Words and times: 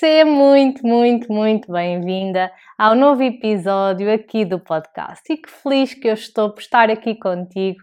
Seja 0.00 0.24
muito, 0.24 0.86
muito, 0.86 1.30
muito 1.30 1.70
bem-vinda 1.70 2.50
ao 2.78 2.94
novo 2.94 3.22
episódio 3.22 4.10
aqui 4.10 4.46
do 4.46 4.58
podcast 4.58 5.30
e 5.30 5.36
que 5.36 5.50
feliz 5.50 5.92
que 5.92 6.08
eu 6.08 6.14
estou 6.14 6.48
por 6.48 6.60
estar 6.62 6.88
aqui 6.88 7.14
contigo. 7.16 7.78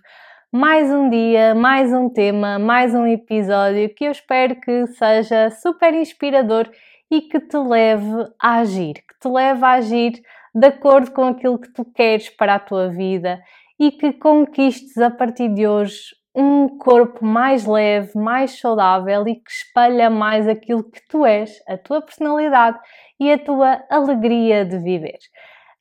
Mais 0.52 0.90
um 0.90 1.12
dia, 1.12 1.54
mais 1.54 1.94
um 1.94 2.10
tema, 2.10 2.58
mais 2.58 2.96
um 2.96 3.06
episódio 3.06 3.94
que 3.94 4.06
eu 4.06 4.12
espero 4.12 4.60
que 4.60 4.88
seja 4.88 5.52
super 5.52 5.94
inspirador 5.94 6.68
e 7.12 7.22
que 7.22 7.40
te 7.40 7.56
leve 7.56 8.28
a 8.42 8.62
agir, 8.62 8.96
que 8.96 9.20
te 9.22 9.32
leve 9.32 9.64
a 9.64 9.74
agir 9.74 10.20
de 10.56 10.66
acordo 10.66 11.12
com 11.12 11.26
aquilo 11.26 11.60
que 11.60 11.72
tu 11.72 11.86
queres 11.86 12.32
para 12.32 12.56
a 12.56 12.60
tua 12.60 12.90
vida 12.90 13.40
e 13.80 13.92
que 13.92 14.12
conquistes 14.14 14.98
a 14.98 15.12
partir 15.12 15.54
de 15.54 15.68
hoje 15.68 16.16
um 16.40 16.78
corpo 16.78 17.26
mais 17.26 17.66
leve, 17.66 18.12
mais 18.16 18.60
saudável 18.60 19.28
e 19.28 19.36
que 19.38 19.50
espelha 19.50 20.08
mais 20.08 20.48
aquilo 20.48 20.84
que 20.84 21.02
tu 21.10 21.26
és, 21.26 21.60
a 21.68 21.76
tua 21.76 22.00
personalidade 22.00 22.78
e 23.20 23.32
a 23.32 23.40
tua 23.40 23.84
alegria 23.90 24.64
de 24.64 24.78
viver. 24.78 25.18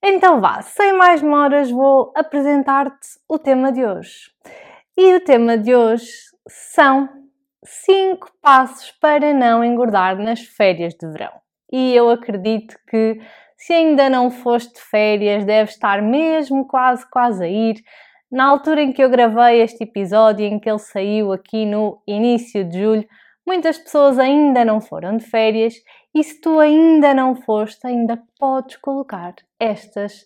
Então 0.02 0.41
vá, 0.41 0.62
sem 0.62 0.95
mais 0.95 1.20
demoras, 1.20 1.70
vou 1.70 2.11
apresentar-te 2.16 3.06
o 3.28 3.38
tema 3.38 3.70
de 3.70 3.84
hoje. 3.84 4.30
E 4.97 5.14
o 5.14 5.20
tema 5.20 5.59
de 5.59 5.74
hoje 5.74 6.11
são 6.48 7.06
5 7.62 8.33
passos 8.41 8.92
para 8.92 9.34
não 9.34 9.62
engordar 9.62 10.16
nas 10.16 10.41
férias 10.41 10.95
de 10.95 11.06
verão. 11.06 11.33
E 11.70 11.95
eu 11.95 12.09
acredito 12.09 12.77
que 12.88 13.20
se 13.59 13.75
ainda 13.75 14.09
não 14.09 14.30
foste 14.30 14.73
de 14.75 14.80
férias, 14.80 15.45
deve 15.45 15.70
estar 15.70 16.00
mesmo 16.00 16.66
quase, 16.66 17.06
quase 17.11 17.45
a 17.45 17.48
ir 17.48 17.83
na 18.30 18.45
altura 18.45 18.83
em 18.83 18.93
que 18.93 19.03
eu 19.03 19.11
gravei 19.11 19.61
este 19.62 19.84
episódio, 19.84 20.45
em 20.45 20.59
que 20.59 20.69
ele 20.69 20.78
saiu 20.78 21.33
aqui 21.33 21.64
no 21.64 22.03
início 22.06 22.64
de 22.64 22.81
julho, 22.81 23.09
muitas 23.47 23.78
pessoas 23.78 24.19
ainda 24.19 24.64
não 24.64 24.81
foram 24.81 25.17
de 25.17 25.25
férias 25.25 25.75
e 26.14 26.25
se 26.25 26.41
tu 26.41 26.59
ainda 26.59 27.15
não 27.15 27.37
foste, 27.37 27.87
ainda 27.87 28.20
podes 28.39 28.77
colocar 28.77 29.34
estas, 29.61 30.25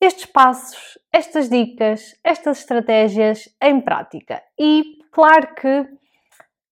estes 0.00 0.26
passos, 0.26 0.98
estas 1.12 1.48
dicas, 1.48 2.18
estas 2.24 2.60
estratégias 2.60 3.44
em 3.62 3.80
prática. 3.80 4.42
E 4.58 4.82
claro 5.12 5.54
que, 5.54 5.86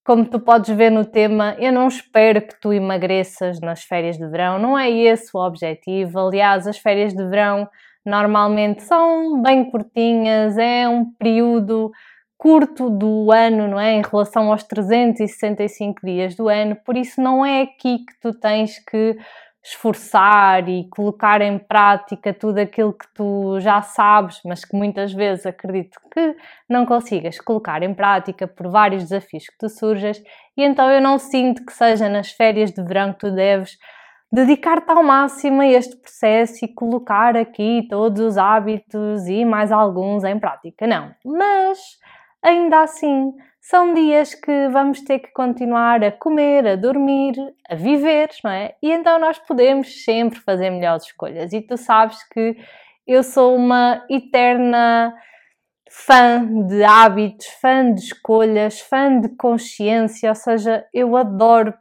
como 0.04 0.24
tu 0.24 0.40
podes 0.40 0.74
ver 0.74 0.90
no 0.90 1.04
tema, 1.04 1.54
eu 1.58 1.70
não 1.70 1.86
espero 1.86 2.40
que 2.40 2.58
tu 2.58 2.72
emagreças 2.72 3.60
nas 3.60 3.84
férias 3.84 4.16
de 4.16 4.26
verão, 4.26 4.58
não 4.58 4.78
é 4.78 4.90
esse 4.90 5.30
o 5.34 5.40
objetivo. 5.40 6.18
Aliás, 6.18 6.66
as 6.66 6.78
férias 6.78 7.12
de 7.12 7.24
verão 7.28 7.68
normalmente 8.04 8.82
são 8.82 9.42
bem 9.42 9.70
curtinhas, 9.70 10.56
é 10.56 10.88
um 10.88 11.04
período 11.18 11.90
curto 12.36 12.88
do 12.88 13.32
ano, 13.32 13.66
não 13.66 13.80
é? 13.80 13.94
Em 13.94 14.02
relação 14.02 14.50
aos 14.52 14.62
365 14.62 16.06
dias 16.06 16.36
do 16.36 16.48
ano, 16.48 16.76
por 16.84 16.96
isso 16.96 17.20
não 17.20 17.44
é 17.44 17.62
aqui 17.62 17.98
que 17.98 18.20
tu 18.20 18.32
tens 18.32 18.78
que 18.78 19.16
esforçar 19.62 20.68
e 20.68 20.88
colocar 20.88 21.42
em 21.42 21.58
prática 21.58 22.32
tudo 22.32 22.58
aquilo 22.58 22.92
que 22.92 23.06
tu 23.12 23.58
já 23.60 23.82
sabes, 23.82 24.40
mas 24.44 24.64
que 24.64 24.74
muitas 24.76 25.12
vezes 25.12 25.44
acredito 25.44 25.98
que 26.12 26.36
não 26.68 26.86
consigas 26.86 27.40
colocar 27.40 27.82
em 27.82 27.92
prática 27.92 28.46
por 28.46 28.70
vários 28.70 29.02
desafios 29.02 29.46
que 29.46 29.58
te 29.58 29.68
surjas, 29.68 30.22
e 30.56 30.62
então 30.62 30.88
eu 30.90 31.02
não 31.02 31.18
sinto 31.18 31.66
que 31.66 31.72
seja 31.72 32.08
nas 32.08 32.30
férias 32.30 32.70
de 32.72 32.82
verão 32.82 33.12
que 33.12 33.18
tu 33.18 33.32
deves 33.32 33.76
dedicar-te 34.30 34.90
ao 34.90 35.02
máximo 35.02 35.62
a 35.62 35.66
este 35.66 35.96
processo 35.96 36.64
e 36.64 36.68
colocar 36.68 37.36
aqui 37.36 37.86
todos 37.88 38.20
os 38.20 38.38
hábitos 38.38 39.26
e 39.26 39.44
mais 39.44 39.72
alguns 39.72 40.24
em 40.24 40.38
prática. 40.38 40.86
Não, 40.86 41.14
mas 41.24 41.78
ainda 42.42 42.82
assim 42.82 43.32
são 43.60 43.92
dias 43.92 44.34
que 44.34 44.68
vamos 44.68 45.00
ter 45.02 45.18
que 45.18 45.32
continuar 45.32 46.02
a 46.02 46.12
comer, 46.12 46.66
a 46.66 46.76
dormir, 46.76 47.34
a 47.68 47.74
viver, 47.74 48.30
não 48.42 48.50
é? 48.50 48.74
E 48.82 48.90
então 48.90 49.18
nós 49.18 49.38
podemos 49.38 50.04
sempre 50.04 50.38
fazer 50.40 50.70
melhores 50.70 51.04
escolhas. 51.04 51.52
E 51.52 51.60
tu 51.60 51.76
sabes 51.76 52.22
que 52.28 52.56
eu 53.06 53.22
sou 53.22 53.56
uma 53.56 54.04
eterna 54.08 55.14
fã 55.90 56.46
de 56.66 56.84
hábitos, 56.84 57.46
fã 57.60 57.92
de 57.92 58.00
escolhas, 58.00 58.80
fã 58.80 59.20
de 59.20 59.30
consciência, 59.30 60.28
ou 60.30 60.34
seja, 60.34 60.86
eu 60.92 61.16
adoro 61.16 61.74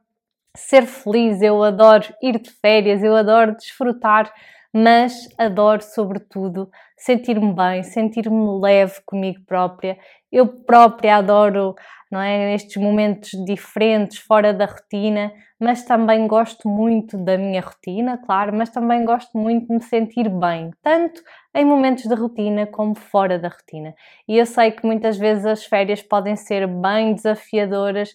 ser 0.57 0.85
feliz, 0.85 1.41
eu 1.41 1.63
adoro 1.63 2.05
ir 2.21 2.39
de 2.39 2.49
férias, 2.49 3.03
eu 3.03 3.15
adoro 3.15 3.55
desfrutar, 3.55 4.31
mas 4.73 5.29
adoro, 5.37 5.81
sobretudo, 5.81 6.69
sentir-me 6.97 7.53
bem, 7.53 7.83
sentir-me 7.83 8.59
leve 8.59 8.95
comigo 9.05 9.39
própria. 9.45 9.97
Eu 10.31 10.47
própria 10.47 11.17
adoro, 11.17 11.75
não 12.11 12.19
é, 12.19 12.51
nestes 12.51 12.81
momentos 12.81 13.29
diferentes, 13.45 14.17
fora 14.17 14.53
da 14.53 14.65
rotina, 14.65 15.31
mas 15.59 15.83
também 15.83 16.27
gosto 16.27 16.67
muito 16.67 17.17
da 17.17 17.37
minha 17.37 17.61
rotina, 17.61 18.17
claro, 18.17 18.55
mas 18.55 18.69
também 18.69 19.05
gosto 19.05 19.37
muito 19.37 19.67
de 19.67 19.73
me 19.73 19.81
sentir 19.81 20.29
bem, 20.29 20.71
tanto 20.83 21.21
em 21.55 21.65
momentos 21.65 22.03
de 22.03 22.13
rotina 22.13 22.67
como 22.67 22.93
fora 22.93 23.39
da 23.39 23.47
rotina. 23.47 23.95
E 24.27 24.37
eu 24.37 24.45
sei 24.45 24.71
que 24.71 24.85
muitas 24.85 25.17
vezes 25.17 25.45
as 25.45 25.65
férias 25.65 26.01
podem 26.01 26.35
ser 26.35 26.67
bem 26.67 27.13
desafiadoras 27.13 28.09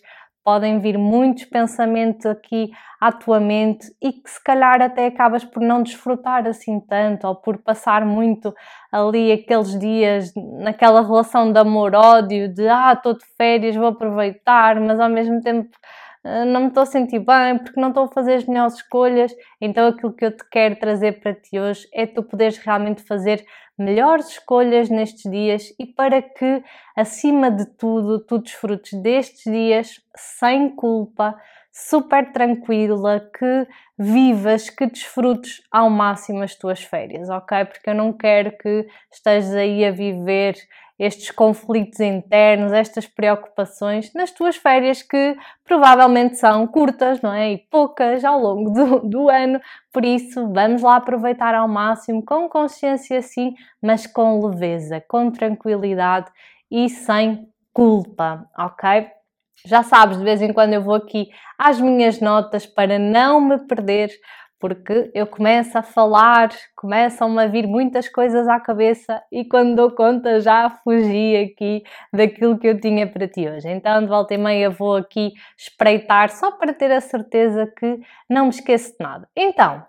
podem 0.45 0.81
vir 0.81 0.99
muitos 0.99 1.45
pensamentos 1.45 2.27
aqui 2.27 2.71
à 3.01 3.13
tua 3.13 3.41
mente 3.41 3.87
e 4.01 4.13
que 4.13 4.31
se 4.31 4.43
calhar 4.43 4.81
até 4.83 5.07
acabas 5.07 5.45
por 5.45 5.63
não 5.63 5.83
desfrutar 5.83 6.47
assim 6.47 6.81
tanto 6.81 7.27
ou 7.27 7.35
por 7.35 7.59
passar 7.59 8.05
muito 8.05 8.55
ali 8.91 9.33
aqueles 9.33 9.79
dias 9.79 10.33
naquela 10.61 11.03
relação 11.03 11.53
de 11.53 11.59
amor-ódio, 11.59 12.53
de 12.53 12.69
ah, 12.69 12.93
estou 12.93 13.15
de 13.15 13.25
férias, 13.37 13.77
vou 13.77 13.89
aproveitar, 13.89 14.81
mas 14.81 15.01
ao 15.01 15.09
mesmo 15.09 15.41
tempo 15.41 15.71
não 16.25 16.63
me 16.63 16.69
estou 16.69 16.85
a 16.85 16.87
sentir 16.87 17.19
bem 17.19 17.59
porque 17.59 17.81
não 17.81 17.89
estou 17.89 18.05
a 18.05 18.09
fazer 18.09 18.35
as 18.35 18.45
melhores 18.45 18.75
escolhas. 18.75 19.33
Então, 19.61 19.89
aquilo 19.89 20.13
que 20.13 20.25
eu 20.25 20.37
te 20.37 20.45
quero 20.51 20.77
trazer 20.77 21.21
para 21.21 21.35
ti 21.35 21.59
hoje 21.59 21.89
é 21.93 22.07
tu 22.07 22.23
poderes 22.23 22.59
realmente 22.59 23.03
fazer 23.03 23.45
melhores 23.79 24.29
escolhas 24.29 24.89
nestes 24.89 25.31
dias 25.31 25.73
e 25.79 25.87
para 25.87 26.23
que, 26.23 26.63
acima 26.97 27.51
de 27.51 27.67
tudo, 27.77 28.25
tu 28.25 28.39
desfrutes 28.39 29.01
destes 29.03 29.51
dias 29.51 30.01
sem 30.17 30.69
culpa, 30.71 31.35
super 31.73 32.33
tranquila, 32.33 33.29
que 33.37 33.67
vivas, 33.99 34.69
que 34.69 34.87
desfrutes 34.87 35.63
ao 35.71 35.89
máximo 35.89 36.43
as 36.43 36.55
tuas 36.55 36.83
férias, 36.83 37.29
ok? 37.31 37.65
Porque 37.65 37.91
eu 37.91 37.95
não 37.95 38.13
quero 38.13 38.57
que 38.59 38.87
estejas 39.11 39.55
aí 39.55 39.85
a 39.85 39.91
viver 39.91 40.55
estes 41.03 41.33
conflitos 41.33 41.99
internos, 41.99 42.73
estas 42.73 43.09
preocupações 43.09 44.13
nas 44.15 44.31
tuas 44.31 44.55
férias 44.55 45.03
que 45.03 45.37
provavelmente 45.65 46.37
são 46.37 46.65
curtas, 46.65 47.21
não 47.21 47.33
é? 47.33 47.55
E 47.55 47.59
poucas 47.59 48.25
ao 48.25 48.39
longo 48.39 48.71
do, 48.71 49.01
do 49.01 49.29
ano, 49.29 49.61
por 49.93 50.05
isso 50.05 50.49
vamos 50.53 50.81
lá 50.81 50.97
aproveitar 50.97 51.57
ao 51.57 51.67
máximo, 51.67 52.25
com 52.25 52.49
consciência 52.49 53.21
sim, 53.21 53.53
mas 53.83 54.07
com 54.07 54.47
leveza, 54.47 55.03
com 55.09 55.29
tranquilidade 55.29 56.31
e 56.71 56.89
sem 56.89 57.49
culpa, 57.75 58.47
ok? 58.57 59.09
Já 59.67 59.83
sabes, 59.83 60.19
de 60.19 60.25
vez 60.25 60.41
em 60.41 60.53
quando 60.53 60.73
eu 60.73 60.83
vou 60.83 60.95
aqui 60.95 61.29
às 61.59 61.81
minhas 61.81 62.21
notas 62.21 62.65
para 62.65 62.97
não 62.97 63.41
me 63.41 63.59
perder 63.59 64.11
porque 64.63 65.11
eu 65.13 65.27
começo 65.27 65.77
a 65.77 65.83
falar, 65.83 66.51
começam-me 66.77 67.43
a 67.43 67.49
vir 67.49 67.67
muitas 67.67 68.09
coisas 68.09 68.47
à 68.47 68.61
cabeça 68.61 69.21
e 69.33 69.45
quando 69.45 69.75
dou 69.75 69.91
conta 69.91 70.39
já 70.39 70.71
fugi 70.71 71.37
aqui 71.37 71.83
daquilo 72.13 72.57
que 72.57 72.69
eu 72.69 72.81
tinha 72.81 73.05
para 73.05 73.27
ti 73.27 73.49
hoje. 73.49 73.69
Então, 73.69 74.01
de 74.01 74.07
volta 74.07 74.35
e 74.35 74.39
meia, 74.39 74.71
vou 74.71 74.95
aqui 74.95 75.33
espreitar 75.59 76.31
só 76.31 76.53
para 76.53 76.73
ter 76.73 76.93
a 76.93 77.01
certeza 77.01 77.67
que 77.77 77.99
não 78.31 78.45
me 78.45 78.51
esqueço 78.51 78.93
de 78.93 78.99
nada. 79.01 79.29
Então, 79.37 79.85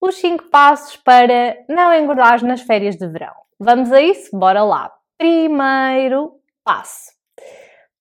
os 0.00 0.14
5 0.14 0.44
passos 0.44 0.96
para 0.96 1.58
não 1.68 1.92
engordar 1.92 2.42
nas 2.42 2.62
férias 2.62 2.96
de 2.96 3.06
verão. 3.06 3.34
Vamos 3.60 3.92
a 3.92 4.00
isso? 4.00 4.34
Bora 4.34 4.64
lá! 4.64 4.90
Primeiro 5.18 6.32
passo 6.64 7.18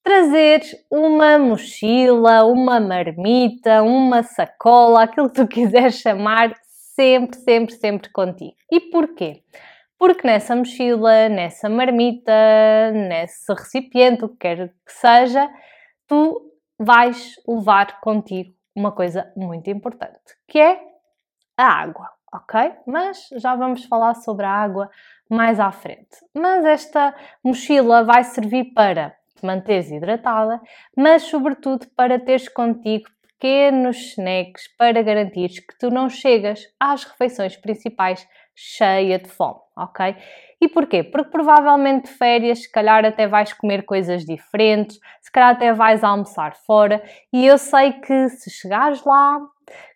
trazer 0.07 0.61
uma 0.89 1.37
mochila, 1.37 2.45
uma 2.45 2.79
marmita, 2.79 3.83
uma 3.83 4.23
sacola, 4.23 5.03
aquilo 5.03 5.29
que 5.29 5.35
tu 5.35 5.45
quiseres 5.51 5.99
chamar, 5.99 6.55
sempre, 6.95 7.37
sempre, 7.37 7.75
sempre 7.75 8.09
contigo. 8.13 8.55
E 8.71 8.79
porquê? 8.79 9.43
Porque 9.99 10.25
nessa 10.25 10.55
mochila, 10.55 11.27
nessa 11.27 11.67
marmita, 11.67 12.31
nesse 12.93 13.51
recipiente, 13.51 14.23
o 14.23 14.29
que 14.29 14.37
quer 14.37 14.69
que 14.69 14.93
seja, 14.93 15.49
tu 16.07 16.53
vais 16.79 17.35
levar 17.45 17.99
contigo 17.99 18.55
uma 18.73 18.93
coisa 18.93 19.29
muito 19.35 19.69
importante, 19.69 20.37
que 20.47 20.57
é 20.57 20.79
a 21.57 21.65
água, 21.65 22.09
ok? 22.33 22.71
Mas 22.85 23.27
já 23.33 23.57
vamos 23.57 23.83
falar 23.83 24.13
sobre 24.13 24.45
a 24.45 24.51
água 24.51 24.89
mais 25.29 25.59
à 25.59 25.69
frente. 25.69 26.15
Mas 26.33 26.63
esta 26.63 27.13
mochila 27.43 28.05
vai 28.05 28.23
servir 28.23 28.71
para 28.73 29.17
te 29.37 29.45
manteres 29.45 29.89
hidratada, 29.91 30.59
mas 30.95 31.23
sobretudo 31.23 31.87
para 31.95 32.19
teres 32.19 32.49
contigo 32.49 33.09
pequenos 33.39 33.97
snacks 33.97 34.67
para 34.77 35.01
garantires 35.01 35.59
que 35.59 35.77
tu 35.79 35.89
não 35.89 36.09
chegas 36.09 36.63
às 36.79 37.03
refeições 37.03 37.55
principais 37.55 38.27
cheia 38.55 39.19
de 39.19 39.29
fome, 39.29 39.59
ok? 39.77 40.15
E 40.59 40.67
porquê? 40.67 41.03
Porque 41.03 41.29
provavelmente 41.29 42.05
de 42.07 42.17
férias, 42.17 42.63
se 42.63 42.71
calhar 42.71 43.05
até 43.05 43.27
vais 43.27 43.53
comer 43.53 43.83
coisas 43.85 44.25
diferentes, 44.25 44.99
se 45.21 45.31
calhar 45.31 45.51
até 45.51 45.71
vais 45.71 46.03
almoçar 46.03 46.55
fora, 46.55 47.03
e 47.31 47.45
eu 47.45 47.59
sei 47.59 47.93
que 47.93 48.29
se 48.29 48.49
chegares 48.49 49.03
lá 49.05 49.39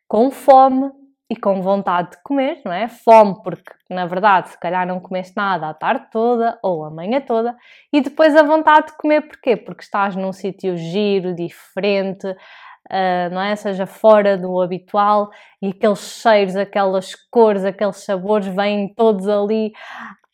com 0.07 0.29
fome 0.29 0.91
e 1.31 1.35
com 1.37 1.61
vontade 1.61 2.11
de 2.11 2.17
comer, 2.23 2.61
não 2.65 2.73
é? 2.73 2.89
Fome, 2.89 3.41
porque 3.41 3.71
na 3.89 4.05
verdade 4.05 4.49
se 4.49 4.59
calhar 4.59 4.85
não 4.85 4.99
comeste 4.99 5.33
nada 5.37 5.69
a 5.69 5.73
tarde 5.73 6.07
toda 6.11 6.59
ou 6.61 6.83
a 6.83 6.91
manhã 6.91 7.21
toda, 7.21 7.55
e 7.93 8.01
depois 8.01 8.35
a 8.35 8.43
vontade 8.43 8.87
de 8.87 8.97
comer, 8.97 9.21
porquê? 9.21 9.55
Porque 9.55 9.81
estás 9.81 10.13
num 10.13 10.33
sítio 10.33 10.75
giro, 10.75 11.33
diferente, 11.33 12.27
uh, 12.27 13.29
não 13.31 13.41
é? 13.41 13.55
Seja 13.55 13.85
fora 13.85 14.37
do 14.37 14.59
habitual 14.59 15.29
e 15.61 15.69
aqueles 15.69 15.99
cheiros, 16.21 16.57
aquelas 16.57 17.15
cores, 17.15 17.63
aqueles 17.63 18.03
sabores 18.03 18.47
vêm 18.47 18.93
todos 18.93 19.25
ali 19.29 19.71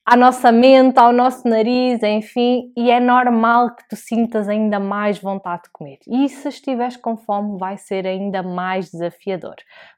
à 0.04 0.16
nossa 0.16 0.52
mente, 0.52 0.98
ao 0.98 1.12
nosso 1.12 1.48
nariz, 1.48 2.02
enfim, 2.02 2.72
e 2.78 2.90
é 2.90 2.98
normal 2.98 3.76
que 3.76 3.88
tu 3.90 3.96
sintas 3.98 4.48
ainda 4.48 4.80
mais 4.80 5.20
vontade 5.20 5.64
de 5.64 5.70
comer. 5.70 6.00
E 6.08 6.30
se 6.30 6.48
estiveres 6.48 6.96
com 6.96 7.18
fome, 7.18 7.60
vai 7.60 7.78
ser 7.78 8.08
ainda 8.08 8.42
mais 8.42 8.90
desafiador. 8.90 9.56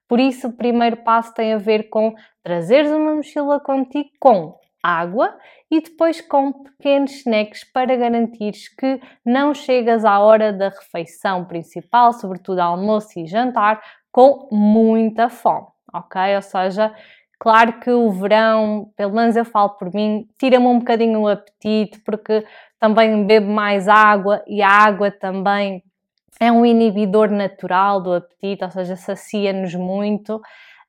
Por 0.10 0.20
isso, 0.20 0.48
o 0.48 0.54
primeiro 0.54 0.98
passo 0.98 1.34
tem 1.34 1.54
a 1.54 1.58
ver 1.58 1.84
com 1.90 2.14
trazeres 2.44 2.92
uma 2.92 3.16
mochila 3.16 3.60
contigo 3.60 4.10
com 4.20 4.60
água 4.84 5.38
e 5.72 5.82
depois 5.82 6.20
com 6.20 6.52
pequenos 6.52 7.12
snacks 7.12 7.64
para 7.64 7.96
garantires 7.96 8.68
que 8.68 9.00
não 9.26 9.54
chegas 9.54 10.04
à 10.04 10.20
hora 10.20 10.52
da 10.52 10.70
refeição 10.70 11.46
principal, 11.46 12.12
sobretudo 12.12 12.60
almoço 12.60 13.20
e 13.20 13.28
jantar, 13.28 13.82
com 14.12 14.50
muita 14.52 15.30
fome, 15.30 15.68
ok? 15.94 16.36
Ou 16.36 16.42
seja, 16.42 16.94
Claro 17.40 17.80
que 17.80 17.90
o 17.90 18.12
verão, 18.12 18.92
pelo 18.98 19.14
menos 19.14 19.36
eu 19.38 19.46
falo 19.46 19.70
por 19.70 19.94
mim, 19.94 20.28
tira-me 20.38 20.66
um 20.68 20.80
bocadinho 20.80 21.22
o 21.22 21.28
apetite, 21.28 21.98
porque 22.04 22.46
também 22.78 23.26
bebo 23.26 23.50
mais 23.50 23.88
água 23.88 24.44
e 24.46 24.62
a 24.62 24.70
água 24.70 25.10
também 25.10 25.82
é 26.40 26.52
um 26.52 26.66
inibidor 26.66 27.30
natural 27.30 28.02
do 28.02 28.14
apetite, 28.14 28.64
ou 28.64 28.72
seja, 28.72 28.96
sacia-nos 28.96 29.74
muito. 29.76 30.42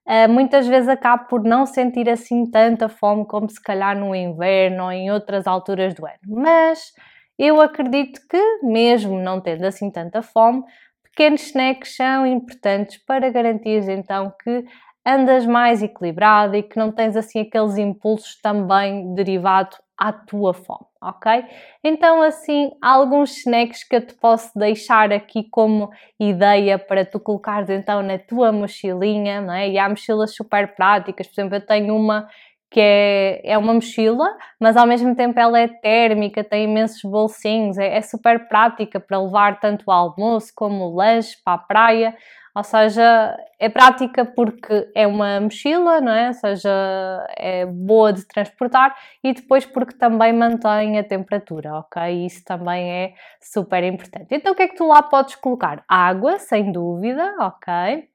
Uh, 0.07 0.29
muitas 0.29 0.67
vezes 0.67 0.89
acabo 0.89 1.27
por 1.29 1.45
não 1.45 1.67
sentir 1.67 2.09
assim 2.09 2.51
tanta 2.51 2.89
fome 2.89 3.27
como 3.27 3.49
se 3.49 3.63
calhar 3.63 3.97
no 3.97 4.15
inverno 4.15 4.85
ou 4.85 4.93
em 4.93 5.11
outras 5.11 5.47
alturas 5.47 5.95
do 5.95 6.05
ano. 6.07 6.19
Mas 6.27 6.93
eu 7.39 7.61
acredito 7.61 8.21
que, 8.29 8.59
mesmo 8.63 9.19
não 9.19 9.41
tendo 9.41 9.65
assim 9.65 9.91
tanta 9.91 10.23
fome, 10.23 10.63
pequenos 11.03 11.43
snacks 11.43 11.97
são 11.97 12.27
importantes 12.27 12.99
para 13.05 13.31
garantir 13.31 13.89
então 13.89 14.33
que 14.43 14.65
andas 15.07 15.47
mais 15.47 15.83
equilibrado 15.83 16.57
e 16.57 16.63
que 16.63 16.79
não 16.79 16.93
tens 16.93 17.17
assim 17.17 17.41
aqueles 17.41 17.79
impulsos 17.79 18.39
também 18.41 19.15
derivados 19.15 19.79
à 20.01 20.11
tua 20.13 20.55
fome, 20.55 20.87
ok? 21.03 21.45
Então, 21.85 22.23
assim, 22.23 22.71
alguns 22.81 23.37
snacks 23.37 23.85
que 23.85 23.97
eu 23.97 24.07
te 24.07 24.15
posso 24.15 24.59
deixar 24.59 25.13
aqui 25.13 25.45
como 25.51 25.91
ideia 26.19 26.79
para 26.79 27.05
tu 27.05 27.21
colocares 27.21 27.69
então 27.69 28.03
na 28.03 28.19
tua 28.19 28.51
mochilinha, 28.51 29.43
não 29.43 29.53
é? 29.53 29.69
E 29.69 29.79
há 29.79 29.87
mochilas 29.87 30.35
super 30.35 30.75
práticas, 30.75 31.27
por 31.27 31.35
exemplo, 31.35 31.57
eu 31.57 31.67
tenho 31.67 31.95
uma 31.95 32.27
que 32.71 32.81
é, 32.81 33.41
é 33.45 33.59
uma 33.59 33.75
mochila, 33.75 34.25
mas 34.59 34.77
ao 34.77 34.87
mesmo 34.87 35.15
tempo 35.15 35.39
ela 35.39 35.59
é 35.59 35.67
térmica, 35.67 36.45
tem 36.45 36.65
imensos 36.65 37.03
bolsinhos, 37.03 37.77
é, 37.77 37.97
é 37.97 38.01
super 38.01 38.49
prática 38.49 39.01
para 39.01 39.21
levar 39.21 39.59
tanto 39.59 39.85
o 39.89 39.91
almoço 39.91 40.53
como 40.55 40.85
o 40.85 40.95
lanche 40.95 41.37
para 41.45 41.55
a 41.55 41.59
praia. 41.59 42.15
Ou 42.55 42.65
seja, 42.65 43.37
é 43.59 43.69
prática 43.69 44.25
porque 44.25 44.91
é 44.95 45.07
uma 45.07 45.41
mochila, 45.41 46.01
não 46.01 46.13
é? 46.13 46.29
Ou 46.29 46.35
seja, 46.35 47.27
é 47.37 47.65
boa 47.65 48.13
de 48.13 48.27
transportar 48.27 48.97
e 49.23 49.33
depois 49.33 49.65
porque 49.65 49.95
também 49.95 50.33
mantém 50.33 50.99
a 50.99 51.05
temperatura, 51.05 51.75
ok? 51.77 52.27
Isso 52.27 52.45
também 52.45 52.91
é 52.91 53.15
super 53.41 53.85
importante. 53.85 54.35
Então, 54.35 54.53
o 54.53 54.57
que 54.57 54.65
é 54.65 54.69
que 54.69 54.77
tu 54.77 54.87
lá 54.87 55.03
podes 55.03 55.37
colocar? 55.37 55.85
Água, 55.89 56.39
sem 56.39 56.73
dúvida, 56.73 57.37
ok? 57.41 58.09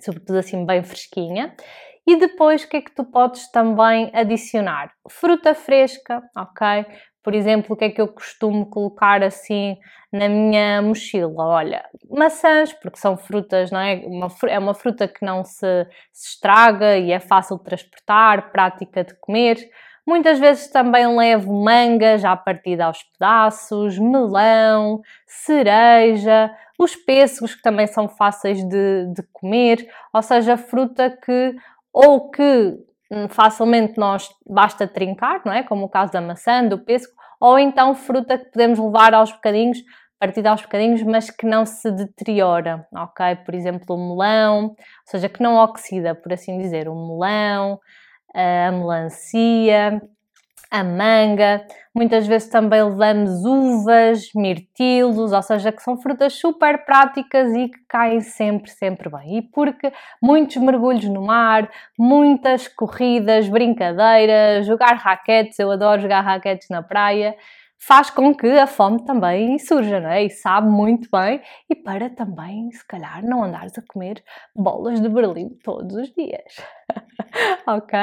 Sobretudo 0.00 0.38
assim 0.38 0.64
bem 0.64 0.82
fresquinha. 0.82 1.54
E 2.06 2.16
depois, 2.16 2.62
o 2.62 2.68
que 2.68 2.76
é 2.76 2.80
que 2.80 2.92
tu 2.92 3.04
podes 3.04 3.50
também 3.50 4.10
adicionar? 4.14 4.92
Fruta 5.08 5.54
fresca, 5.54 6.22
ok? 6.36 6.86
Por 7.26 7.34
exemplo, 7.34 7.74
o 7.74 7.76
que 7.76 7.86
é 7.86 7.90
que 7.90 8.00
eu 8.00 8.06
costumo 8.06 8.66
colocar 8.66 9.20
assim 9.20 9.76
na 10.12 10.28
minha 10.28 10.80
mochila? 10.80 11.44
Olha, 11.44 11.84
maçãs, 12.08 12.72
porque 12.72 13.00
são 13.00 13.16
frutas, 13.16 13.72
não 13.72 13.80
é? 13.80 13.96
Uma, 14.06 14.28
é 14.46 14.56
uma 14.56 14.74
fruta 14.74 15.08
que 15.08 15.26
não 15.26 15.42
se, 15.42 15.66
se 16.12 16.34
estraga 16.34 16.96
e 16.96 17.10
é 17.10 17.18
fácil 17.18 17.58
de 17.58 17.64
transportar, 17.64 18.52
prática 18.52 19.02
de 19.02 19.12
comer. 19.18 19.58
Muitas 20.06 20.38
vezes 20.38 20.70
também 20.70 21.04
levo 21.16 21.52
manga 21.52 22.16
já 22.16 22.36
partida 22.36 22.84
aos 22.84 23.02
pedaços, 23.02 23.98
melão, 23.98 25.00
cereja, 25.26 26.54
os 26.78 26.94
pêssegos 26.94 27.56
que 27.56 27.62
também 27.62 27.88
são 27.88 28.08
fáceis 28.08 28.62
de, 28.62 29.12
de 29.12 29.24
comer, 29.32 29.84
ou 30.14 30.22
seja, 30.22 30.56
fruta 30.56 31.10
que 31.10 31.56
ou 31.92 32.30
que 32.30 32.78
facilmente 33.28 33.98
nós 33.98 34.28
basta 34.46 34.86
trincar, 34.86 35.42
não 35.44 35.52
é? 35.52 35.62
Como 35.62 35.84
o 35.84 35.88
caso 35.88 36.12
da 36.12 36.20
maçã, 36.20 36.66
do 36.66 36.78
pêssego, 36.78 37.14
ou 37.40 37.58
então 37.58 37.94
fruta 37.94 38.38
que 38.38 38.50
podemos 38.50 38.78
levar 38.78 39.14
aos 39.14 39.32
bocadinhos, 39.32 39.78
partida 40.18 40.50
aos 40.50 40.62
bocadinhos, 40.62 41.02
mas 41.02 41.30
que 41.30 41.46
não 41.46 41.66
se 41.66 41.90
deteriora, 41.90 42.86
ok? 42.94 43.36
Por 43.44 43.54
exemplo, 43.54 43.94
o 43.94 44.08
melão, 44.08 44.68
ou 44.68 44.76
seja, 45.04 45.28
que 45.28 45.42
não 45.42 45.56
oxida, 45.56 46.14
por 46.14 46.32
assim 46.32 46.58
dizer, 46.58 46.88
o 46.88 46.94
melão, 46.94 47.78
a 48.34 48.72
melancia, 48.72 50.00
a 50.76 50.84
manga, 50.84 51.64
muitas 51.94 52.26
vezes 52.26 52.48
também 52.48 52.82
levamos 52.82 53.44
uvas, 53.44 54.28
mirtilos, 54.34 55.32
ou 55.32 55.42
seja, 55.42 55.72
que 55.72 55.82
são 55.82 55.96
frutas 55.96 56.34
super 56.34 56.84
práticas 56.84 57.52
e 57.54 57.68
que 57.68 57.78
caem 57.88 58.20
sempre, 58.20 58.70
sempre 58.70 59.08
bem. 59.08 59.38
E 59.38 59.42
porque 59.42 59.92
muitos 60.22 60.56
mergulhos 60.56 61.04
no 61.04 61.22
mar, 61.22 61.70
muitas 61.98 62.68
corridas, 62.68 63.48
brincadeiras, 63.48 64.66
jogar 64.66 64.94
raquetes, 64.94 65.58
eu 65.58 65.70
adoro 65.70 66.02
jogar 66.02 66.20
raquetes 66.20 66.68
na 66.68 66.82
praia, 66.82 67.34
faz 67.78 68.10
com 68.10 68.34
que 68.34 68.46
a 68.46 68.66
fome 68.66 69.04
também 69.04 69.58
surja, 69.58 70.00
não 70.00 70.10
é? 70.10 70.24
E 70.24 70.30
sabe 70.30 70.68
muito 70.68 71.08
bem, 71.10 71.40
e 71.68 71.74
para 71.74 72.10
também, 72.10 72.70
se 72.72 72.86
calhar, 72.86 73.24
não 73.24 73.44
andares 73.44 73.76
a 73.78 73.82
comer 73.82 74.22
bolas 74.54 75.00
de 75.00 75.08
Berlim 75.08 75.50
todos 75.62 75.94
os 75.96 76.12
dias. 76.12 76.56
ok? 77.66 77.98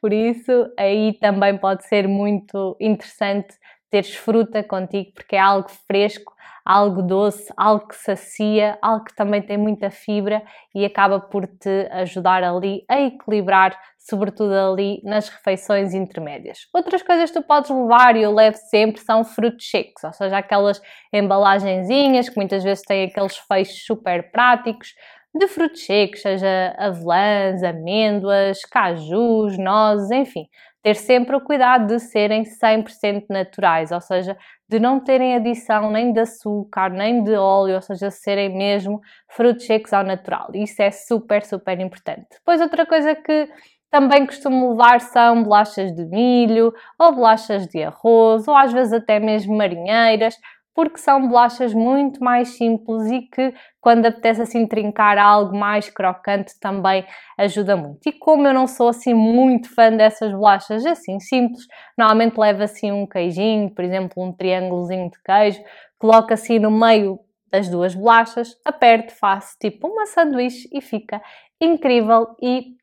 Por 0.00 0.12
isso, 0.12 0.72
aí 0.78 1.14
também 1.20 1.56
pode 1.58 1.86
ser 1.86 2.06
muito 2.06 2.76
interessante 2.80 3.58
teres 3.90 4.14
fruta 4.14 4.62
contigo, 4.62 5.12
porque 5.14 5.34
é 5.34 5.40
algo 5.40 5.68
fresco, 5.68 6.29
algo 6.64 7.02
doce, 7.02 7.52
algo 7.56 7.88
que 7.88 7.96
sacia, 7.96 8.78
algo 8.80 9.04
que 9.04 9.14
também 9.14 9.42
tem 9.42 9.56
muita 9.56 9.90
fibra 9.90 10.42
e 10.74 10.84
acaba 10.84 11.20
por 11.20 11.46
te 11.46 11.88
ajudar 11.90 12.42
ali 12.42 12.84
a 12.88 13.00
equilibrar, 13.00 13.78
sobretudo 13.98 14.52
ali 14.54 15.00
nas 15.04 15.28
refeições 15.28 15.94
intermédias. 15.94 16.66
Outras 16.74 17.02
coisas 17.02 17.30
que 17.30 17.40
tu 17.40 17.46
podes 17.46 17.70
levar 17.70 18.16
e 18.16 18.22
eu 18.22 18.32
levo 18.32 18.56
sempre 18.56 19.00
são 19.00 19.24
frutos 19.24 19.68
secos, 19.70 20.02
ou 20.04 20.12
seja, 20.12 20.38
aquelas 20.38 20.80
embalagenzinhas 21.12 22.28
que 22.28 22.36
muitas 22.36 22.64
vezes 22.64 22.84
têm 22.84 23.04
aqueles 23.04 23.36
feixes 23.36 23.84
super 23.84 24.30
práticos, 24.30 24.94
de 25.32 25.46
frutos 25.46 25.84
secos, 25.84 26.22
seja 26.22 26.74
avelãs, 26.76 27.62
amêndoas, 27.62 28.62
cajus, 28.62 29.56
nozes, 29.58 30.10
enfim. 30.10 30.46
Ter 30.82 30.94
sempre 30.96 31.36
o 31.36 31.40
cuidado 31.40 31.86
de 31.88 32.00
serem 32.00 32.44
100% 32.44 33.26
naturais, 33.28 33.92
ou 33.92 34.00
seja, 34.00 34.36
de 34.68 34.80
não 34.80 34.98
terem 34.98 35.34
adição 35.34 35.90
nem 35.90 36.12
de 36.12 36.20
açúcar, 36.20 36.88
nem 36.88 37.22
de 37.22 37.34
óleo, 37.34 37.74
ou 37.74 37.82
seja, 37.82 38.10
serem 38.10 38.56
mesmo 38.56 39.00
frutos 39.28 39.66
secos 39.66 39.92
ao 39.92 40.02
natural. 40.04 40.48
Isso 40.54 40.80
é 40.80 40.90
super, 40.90 41.44
super 41.44 41.78
importante. 41.80 42.26
Depois, 42.30 42.60
outra 42.62 42.86
coisa 42.86 43.14
que 43.14 43.48
também 43.90 44.24
costumo 44.24 44.70
levar 44.70 45.00
são 45.00 45.42
bolachas 45.42 45.92
de 45.94 46.06
milho, 46.06 46.72
ou 46.98 47.12
bolachas 47.14 47.66
de 47.66 47.82
arroz, 47.82 48.46
ou 48.48 48.56
às 48.56 48.72
vezes 48.72 48.92
até 48.92 49.18
mesmo 49.18 49.56
marinheiras, 49.56 50.34
porque 50.74 50.98
são 50.98 51.28
bolachas 51.28 51.74
muito 51.74 52.22
mais 52.22 52.48
simples 52.56 53.10
e 53.10 53.22
que, 53.22 53.52
quando 53.80 54.06
apetece 54.06 54.42
assim 54.42 54.66
trincar 54.66 55.18
algo 55.18 55.56
mais 55.56 55.88
crocante, 55.90 56.58
também 56.60 57.04
ajuda 57.38 57.76
muito. 57.76 58.00
E 58.06 58.12
como 58.12 58.46
eu 58.46 58.54
não 58.54 58.66
sou 58.66 58.88
assim 58.88 59.12
muito 59.14 59.74
fã 59.74 59.90
dessas 59.90 60.32
bolachas 60.32 60.84
assim 60.86 61.18
simples, 61.20 61.66
normalmente 61.98 62.38
levo 62.38 62.62
assim 62.62 62.92
um 62.92 63.06
queijinho, 63.06 63.70
por 63.74 63.84
exemplo, 63.84 64.22
um 64.22 64.32
triângulozinho 64.32 65.10
de 65.10 65.20
queijo, 65.22 65.60
coloco 65.98 66.32
assim 66.32 66.58
no 66.58 66.70
meio 66.70 67.18
das 67.50 67.68
duas 67.68 67.94
bolachas, 67.94 68.56
aperto, 68.64 69.12
faço 69.14 69.56
tipo 69.60 69.88
uma 69.88 70.06
sanduíche 70.06 70.68
e 70.72 70.80
fica 70.80 71.20
incrível 71.60 72.28
e 72.40 72.79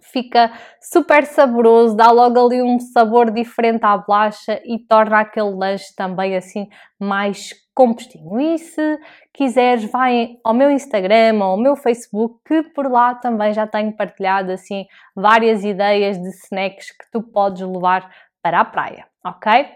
fica 0.00 0.52
super 0.80 1.24
saboroso, 1.24 1.96
dá 1.96 2.10
logo 2.10 2.46
ali 2.46 2.62
um 2.62 2.78
sabor 2.78 3.30
diferente 3.30 3.84
à 3.84 3.96
bolacha 3.96 4.60
e 4.64 4.78
torna 4.78 5.20
aquele 5.20 5.50
lanche 5.50 5.94
também 5.96 6.36
assim 6.36 6.68
mais 6.98 7.52
compostinho. 7.74 8.40
E 8.40 8.58
se 8.58 8.98
quiseres, 9.32 9.84
vai 9.90 10.36
ao 10.42 10.52
meu 10.52 10.70
Instagram 10.70 11.36
ou 11.36 11.42
ao 11.42 11.56
meu 11.56 11.76
Facebook, 11.76 12.40
que 12.44 12.62
por 12.70 12.90
lá 12.90 13.14
também 13.14 13.52
já 13.52 13.66
tenho 13.66 13.96
partilhado 13.96 14.50
assim 14.50 14.84
várias 15.14 15.64
ideias 15.64 16.20
de 16.20 16.28
snacks 16.28 16.90
que 16.90 17.10
tu 17.12 17.22
podes 17.22 17.62
levar 17.62 18.10
para 18.42 18.60
a 18.60 18.64
praia, 18.64 19.06
ok? 19.24 19.66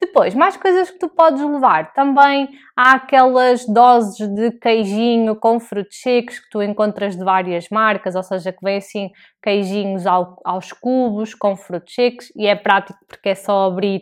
Depois, 0.00 0.34
mais 0.34 0.56
coisas 0.56 0.90
que 0.90 0.98
tu 0.98 1.08
podes 1.10 1.42
levar. 1.42 1.92
Também 1.92 2.48
há 2.74 2.92
aquelas 2.92 3.66
doses 3.66 4.16
de 4.34 4.50
queijinho 4.52 5.36
com 5.36 5.60
frutos 5.60 6.00
secos 6.00 6.38
que 6.38 6.48
tu 6.50 6.62
encontras 6.62 7.16
de 7.16 7.22
várias 7.22 7.68
marcas, 7.68 8.14
ou 8.14 8.22
seja, 8.22 8.50
que 8.50 8.64
vem 8.64 8.78
assim 8.78 9.10
queijinhos 9.42 10.06
ao, 10.06 10.40
aos 10.42 10.72
cubos 10.72 11.34
com 11.34 11.54
frutos 11.54 11.94
secos 11.94 12.32
e 12.34 12.46
é 12.46 12.56
prático 12.56 12.98
porque 13.06 13.28
é 13.28 13.34
só 13.34 13.66
abrir 13.66 14.00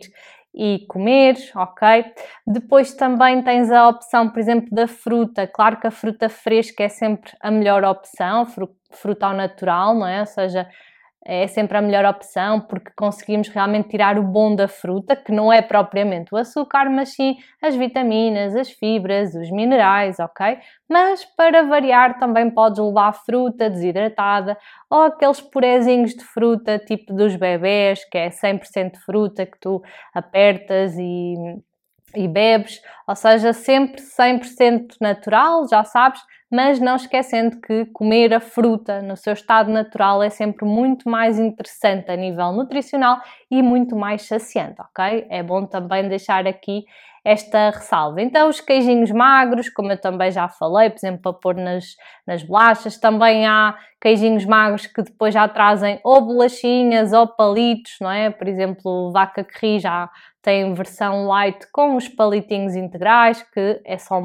e 0.55 0.85
comer, 0.87 1.35
ok? 1.55 2.05
Depois 2.47 2.93
também 2.93 3.41
tens 3.43 3.69
a 3.71 3.87
opção, 3.87 4.29
por 4.29 4.39
exemplo, 4.39 4.69
da 4.71 4.87
fruta. 4.87 5.45
Claro 5.47 5.79
que 5.79 5.87
a 5.87 5.91
fruta 5.91 6.27
fresca 6.27 6.83
é 6.83 6.89
sempre 6.89 7.31
a 7.41 7.51
melhor 7.51 7.83
opção, 7.83 8.47
fruta 8.91 9.27
ao 9.27 9.33
natural, 9.33 9.93
não 9.93 10.07
é? 10.07 10.21
Ou 10.21 10.25
seja, 10.25 10.67
é 11.25 11.47
sempre 11.47 11.77
a 11.77 11.81
melhor 11.81 12.05
opção 12.05 12.61
porque 12.61 12.91
conseguimos 12.95 13.49
realmente 13.49 13.89
tirar 13.89 14.17
o 14.17 14.23
bom 14.23 14.55
da 14.55 14.67
fruta, 14.67 15.15
que 15.15 15.31
não 15.31 15.51
é 15.51 15.61
propriamente 15.61 16.33
o 16.33 16.37
açúcar, 16.37 16.89
mas 16.89 17.09
sim 17.09 17.37
as 17.61 17.75
vitaminas, 17.75 18.55
as 18.55 18.71
fibras, 18.71 19.35
os 19.35 19.51
minerais, 19.51 20.17
ok? 20.19 20.57
Mas 20.87 21.25
para 21.25 21.63
variar 21.63 22.17
também 22.19 22.49
podes 22.49 22.79
levar 22.79 23.13
fruta 23.13 23.69
desidratada 23.69 24.57
ou 24.89 25.03
aqueles 25.03 25.41
purezinhos 25.41 26.15
de 26.15 26.23
fruta 26.23 26.79
tipo 26.79 27.13
dos 27.13 27.35
bebés, 27.35 28.03
que 28.09 28.17
é 28.17 28.29
100% 28.29 28.97
fruta 29.05 29.45
que 29.45 29.59
tu 29.59 29.81
apertas 30.13 30.97
e, 30.97 31.35
e 32.15 32.27
bebes, 32.27 32.81
ou 33.05 33.15
seja, 33.15 33.51
sempre 33.51 34.01
100% 34.01 34.95
natural, 35.01 35.67
já 35.67 35.83
sabes, 35.83 36.21
mas 36.51 36.79
não 36.79 36.95
esquecendo 36.95 37.59
que 37.61 37.85
comer 37.87 38.33
a 38.33 38.39
fruta 38.39 39.01
no 39.01 39.15
seu 39.15 39.33
estado 39.33 39.71
natural 39.71 40.23
é 40.23 40.29
sempre 40.29 40.65
muito 40.65 41.09
mais 41.09 41.39
interessante 41.39 42.09
a 42.11 42.15
nível 42.15 42.51
nutricional 42.51 43.19
e 43.49 43.61
muito 43.61 43.95
mais 43.95 44.23
saciante, 44.23 44.81
ok? 44.81 45.27
É 45.29 45.43
bom 45.43 45.65
também 45.65 46.07
deixar 46.09 46.47
aqui 46.47 46.85
esta 47.23 47.69
ressalva. 47.69 48.21
Então, 48.21 48.49
os 48.49 48.61
queijinhos 48.61 49.11
magros, 49.11 49.69
como 49.69 49.91
eu 49.91 49.99
também 49.99 50.31
já 50.31 50.47
falei, 50.47 50.89
por 50.89 50.97
exemplo, 50.97 51.21
para 51.21 51.33
pôr 51.33 51.55
nas, 51.55 51.95
nas 52.25 52.43
bolachas, 52.43 52.97
também 52.97 53.45
há 53.45 53.77
queijinhos 54.01 54.45
magros 54.45 54.87
que 54.87 55.01
depois 55.01 55.33
já 55.33 55.47
trazem 55.47 55.99
ou 56.03 56.21
bolachinhas 56.21 57.11
ou 57.13 57.27
palitos, 57.27 57.97
não 57.99 58.11
é? 58.11 58.29
Por 58.29 58.47
exemplo, 58.47 59.11
vaca 59.11 59.43
que 59.43 59.79
já 59.79 60.09
tem 60.41 60.73
versão 60.73 61.27
light 61.27 61.59
com 61.71 61.95
os 61.95 62.07
palitinhos 62.07 62.75
integrais, 62.75 63.43
que 63.53 63.81
é 63.85 63.97
só 63.97 64.21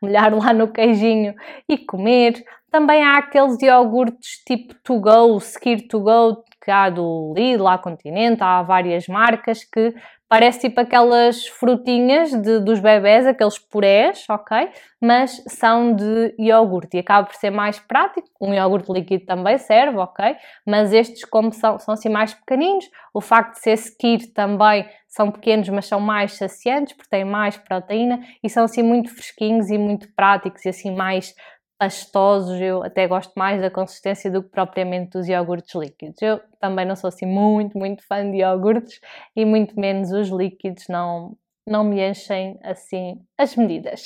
molhar 0.00 0.34
lá 0.34 0.52
no 0.52 0.68
queijinho 0.68 1.34
e 1.68 1.76
comer. 1.76 2.42
Também 2.70 3.04
há 3.04 3.18
aqueles 3.18 3.60
iogurtes 3.60 4.42
tipo 4.46 4.74
to 4.82 4.98
go, 4.98 5.36
skir 5.38 5.86
to 5.88 6.00
go, 6.00 6.42
que 6.62 6.70
há 6.70 6.88
do 6.88 7.32
Lidl, 7.36 7.66
há 7.66 7.78
Continente, 7.78 8.42
há 8.42 8.62
várias 8.62 9.08
marcas 9.08 9.64
que 9.64 9.94
Parece 10.32 10.60
tipo 10.60 10.80
aquelas 10.80 11.46
frutinhas 11.46 12.32
de, 12.32 12.58
dos 12.60 12.80
bebés, 12.80 13.26
aqueles 13.26 13.58
purés, 13.58 14.24
ok? 14.30 14.70
Mas 14.98 15.44
são 15.46 15.94
de 15.94 16.34
iogurte 16.38 16.96
e 16.96 17.00
acaba 17.00 17.26
por 17.26 17.34
ser 17.34 17.50
mais 17.50 17.78
prático. 17.78 18.26
Um 18.40 18.54
iogurte 18.54 18.90
líquido 18.90 19.26
também 19.26 19.58
serve, 19.58 19.98
ok? 19.98 20.34
Mas 20.66 20.90
estes, 20.90 21.26
como 21.26 21.52
são, 21.52 21.78
são 21.78 21.92
assim 21.92 22.08
mais 22.08 22.32
pequeninos, 22.32 22.88
o 23.12 23.20
facto 23.20 23.56
de 23.56 23.60
ser 23.60 23.74
skir 23.74 24.32
também 24.32 24.88
são 25.06 25.30
pequenos, 25.30 25.68
mas 25.68 25.84
são 25.84 26.00
mais 26.00 26.32
saciantes 26.32 26.94
porque 26.94 27.10
têm 27.10 27.26
mais 27.26 27.58
proteína 27.58 28.18
e 28.42 28.48
são 28.48 28.64
assim 28.64 28.82
muito 28.82 29.14
fresquinhos 29.14 29.68
e 29.68 29.76
muito 29.76 30.10
práticos 30.14 30.64
e 30.64 30.70
assim 30.70 30.96
mais 30.96 31.34
pastosos, 31.82 32.60
eu 32.60 32.84
até 32.84 33.08
gosto 33.08 33.32
mais 33.34 33.60
da 33.60 33.68
consistência 33.68 34.30
do 34.30 34.40
que 34.40 34.50
propriamente 34.50 35.10
dos 35.18 35.26
iogurtes 35.26 35.74
líquidos. 35.74 36.22
Eu 36.22 36.40
também 36.60 36.86
não 36.86 36.94
sou 36.94 37.08
assim 37.08 37.26
muito, 37.26 37.76
muito 37.76 38.06
fã 38.06 38.30
de 38.30 38.36
iogurtes 38.36 39.00
e 39.34 39.44
muito 39.44 39.74
menos 39.78 40.12
os 40.12 40.28
líquidos 40.28 40.84
não, 40.88 41.36
não 41.66 41.82
me 41.82 42.00
enchem 42.00 42.56
assim 42.62 43.20
as 43.36 43.56
medidas. 43.56 44.04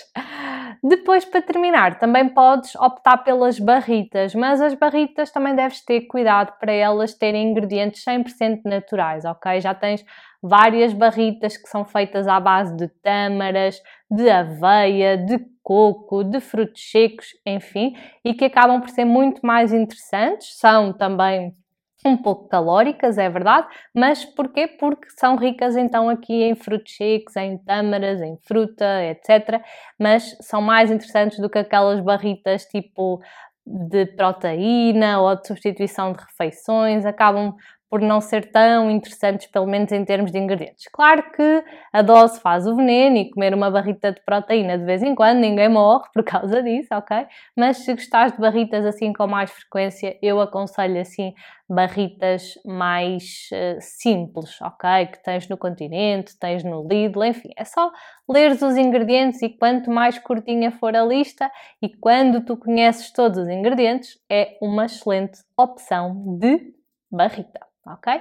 Depois, 0.82 1.24
para 1.24 1.42
terminar, 1.42 1.98
também 1.98 2.28
podes 2.28 2.74
optar 2.76 3.18
pelas 3.18 3.58
barritas, 3.58 4.34
mas 4.34 4.60
as 4.60 4.74
barritas 4.74 5.30
também 5.30 5.54
deves 5.54 5.84
ter 5.84 6.02
cuidado 6.02 6.58
para 6.58 6.72
elas 6.72 7.14
terem 7.14 7.50
ingredientes 7.50 8.04
100% 8.04 8.62
naturais, 8.64 9.24
ok? 9.24 9.60
Já 9.60 9.74
tens 9.74 10.04
várias 10.42 10.92
barritas 10.92 11.56
que 11.56 11.68
são 11.68 11.84
feitas 11.84 12.28
à 12.28 12.38
base 12.38 12.76
de 12.76 12.88
tâmaras, 13.02 13.80
de 14.10 14.28
aveia, 14.30 15.16
de 15.16 15.38
coco, 15.62 16.22
de 16.22 16.40
frutos 16.40 16.90
secos, 16.90 17.26
enfim, 17.44 17.96
e 18.24 18.32
que 18.34 18.44
acabam 18.44 18.80
por 18.80 18.90
ser 18.90 19.04
muito 19.04 19.44
mais 19.44 19.72
interessantes. 19.72 20.56
São 20.58 20.92
também 20.92 21.54
um 22.04 22.16
pouco 22.16 22.48
calóricas, 22.48 23.18
é 23.18 23.28
verdade, 23.28 23.66
mas 23.94 24.24
porquê? 24.24 24.68
Porque 24.68 25.08
são 25.18 25.36
ricas 25.36 25.76
então 25.76 26.08
aqui 26.08 26.42
em 26.44 26.54
frutos 26.54 26.94
secos, 26.94 27.34
em 27.36 27.58
tâmaras, 27.58 28.20
em 28.20 28.36
fruta, 28.46 28.84
etc. 29.04 29.60
Mas 29.98 30.36
são 30.40 30.60
mais 30.60 30.90
interessantes 30.90 31.38
do 31.38 31.50
que 31.50 31.58
aquelas 31.58 32.00
barritas 32.00 32.64
tipo 32.66 33.20
de 33.66 34.06
proteína 34.06 35.20
ou 35.20 35.34
de 35.34 35.46
substituição 35.46 36.12
de 36.12 36.20
refeições, 36.20 37.04
acabam 37.04 37.54
por 37.96 38.02
não 38.02 38.20
ser 38.20 38.50
tão 38.50 38.90
interessantes, 38.90 39.46
pelo 39.46 39.66
menos 39.66 39.90
em 39.90 40.04
termos 40.04 40.30
de 40.30 40.38
ingredientes. 40.38 40.86
Claro 40.92 41.30
que 41.32 41.64
a 41.90 42.02
dose 42.02 42.38
faz 42.42 42.66
o 42.66 42.76
veneno 42.76 43.16
e 43.16 43.30
comer 43.30 43.54
uma 43.54 43.70
barrita 43.70 44.12
de 44.12 44.20
proteína 44.20 44.76
de 44.76 44.84
vez 44.84 45.02
em 45.02 45.14
quando, 45.14 45.38
ninguém 45.38 45.70
morre 45.70 46.04
por 46.12 46.22
causa 46.22 46.62
disso, 46.62 46.88
ok? 46.92 47.26
Mas 47.56 47.78
se 47.78 47.94
gostares 47.94 48.34
de 48.34 48.38
barritas 48.38 48.84
assim 48.84 49.14
com 49.14 49.26
mais 49.26 49.50
frequência, 49.50 50.18
eu 50.20 50.38
aconselho 50.42 51.00
assim 51.00 51.32
barritas 51.66 52.52
mais 52.66 53.48
uh, 53.50 53.80
simples, 53.80 54.60
ok? 54.60 55.06
Que 55.06 55.22
tens 55.22 55.48
no 55.48 55.56
continente, 55.56 56.38
tens 56.38 56.62
no 56.62 56.86
Lidl, 56.86 57.24
enfim, 57.24 57.48
é 57.56 57.64
só 57.64 57.90
leres 58.28 58.60
os 58.60 58.76
ingredientes 58.76 59.40
e 59.40 59.48
quanto 59.48 59.90
mais 59.90 60.18
curtinha 60.18 60.70
for 60.70 60.94
a 60.94 61.02
lista 61.02 61.50
e 61.80 61.88
quando 61.88 62.44
tu 62.44 62.58
conheces 62.58 63.10
todos 63.10 63.38
os 63.38 63.48
ingredientes, 63.48 64.18
é 64.30 64.58
uma 64.60 64.84
excelente 64.84 65.38
opção 65.56 66.36
de 66.38 66.74
barrita 67.10 67.65
ok? 67.86 68.20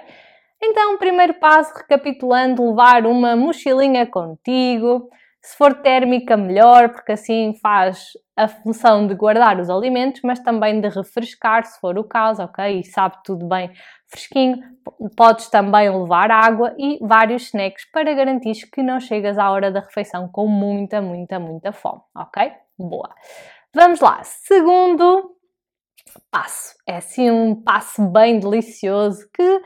Então, 0.62 0.98
primeiro 0.98 1.34
passo, 1.36 1.74
recapitulando, 1.76 2.68
levar 2.70 3.06
uma 3.06 3.36
mochilinha 3.36 4.06
contigo. 4.06 5.10
Se 5.42 5.56
for 5.56 5.76
térmica, 5.76 6.36
melhor, 6.36 6.90
porque 6.90 7.12
assim 7.12 7.54
faz 7.62 8.10
a 8.36 8.48
função 8.48 9.06
de 9.06 9.14
guardar 9.14 9.60
os 9.60 9.70
alimentos, 9.70 10.22
mas 10.24 10.40
também 10.40 10.82
de 10.82 10.90
refrescar, 10.90 11.64
se 11.66 11.80
for 11.80 11.98
o 11.98 12.04
caso, 12.04 12.44
ok? 12.44 12.80
E 12.80 12.84
sabe 12.84 13.18
tudo 13.24 13.48
bem 13.48 13.72
fresquinho. 14.08 14.58
Podes 15.16 15.50
também 15.50 15.90
levar 15.90 16.32
água 16.32 16.74
e 16.78 16.98
vários 17.02 17.44
snacks 17.44 17.86
para 17.92 18.14
garantir 18.14 18.70
que 18.72 18.82
não 18.82 19.00
chegas 19.00 19.38
à 19.38 19.52
hora 19.52 19.72
da 19.72 19.82
refeição 19.82 20.28
com 20.28 20.48
muita, 20.48 21.02
muita, 21.02 21.40
muita 21.40 21.72
fome, 21.72 22.02
ok? 22.16 22.52
Boa. 22.78 23.14
Vamos 23.74 24.00
lá. 24.00 24.22
Segundo 24.24 25.36
passo. 26.32 26.76
É 26.88 26.98
assim 26.98 27.30
um 27.30 27.56
passo 27.56 28.08
bem 28.08 28.40
delicioso 28.40 29.28
que 29.34 29.62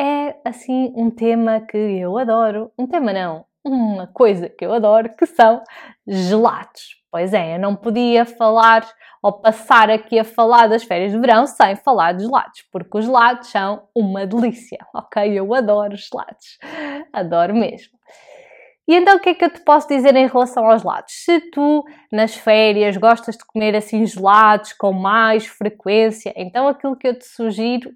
é 0.00 0.36
assim 0.44 0.92
um 0.94 1.10
tema 1.10 1.60
que 1.60 1.76
eu 1.76 2.16
adoro. 2.18 2.72
Um 2.78 2.86
tema 2.86 3.12
não, 3.12 3.44
uma 3.64 4.06
coisa 4.06 4.48
que 4.48 4.64
eu 4.64 4.72
adoro, 4.72 5.14
que 5.16 5.26
são 5.26 5.62
gelados. 6.06 6.98
Pois 7.10 7.32
é, 7.32 7.56
eu 7.56 7.58
não 7.58 7.74
podia 7.74 8.26
falar 8.26 8.86
ou 9.22 9.32
passar 9.32 9.90
aqui 9.90 10.18
a 10.18 10.24
falar 10.24 10.68
das 10.68 10.84
férias 10.84 11.10
de 11.10 11.18
verão 11.18 11.46
sem 11.46 11.74
falar 11.74 12.12
de 12.12 12.24
gelados, 12.24 12.62
porque 12.70 12.98
os 12.98 13.04
gelados 13.04 13.48
são 13.48 13.88
uma 13.94 14.26
delícia, 14.26 14.78
ok? 14.94 15.38
Eu 15.38 15.52
adoro 15.54 15.96
gelados, 15.96 16.58
adoro 17.12 17.54
mesmo. 17.54 17.98
E 18.88 18.94
então 18.94 19.16
o 19.18 19.20
que 19.20 19.28
é 19.28 19.34
que 19.34 19.44
eu 19.44 19.50
te 19.52 19.60
posso 19.60 19.86
dizer 19.86 20.16
em 20.16 20.26
relação 20.26 20.64
aos 20.64 20.80
gelados? 20.80 21.12
Se 21.12 21.40
tu 21.50 21.84
nas 22.10 22.34
férias 22.34 22.96
gostas 22.96 23.36
de 23.36 23.44
comer 23.44 23.76
assim 23.76 24.06
gelados 24.06 24.72
com 24.72 24.94
mais 24.94 25.46
frequência, 25.46 26.32
então 26.34 26.66
aquilo 26.66 26.96
que 26.96 27.06
eu 27.06 27.18
te 27.18 27.26
sugiro 27.26 27.92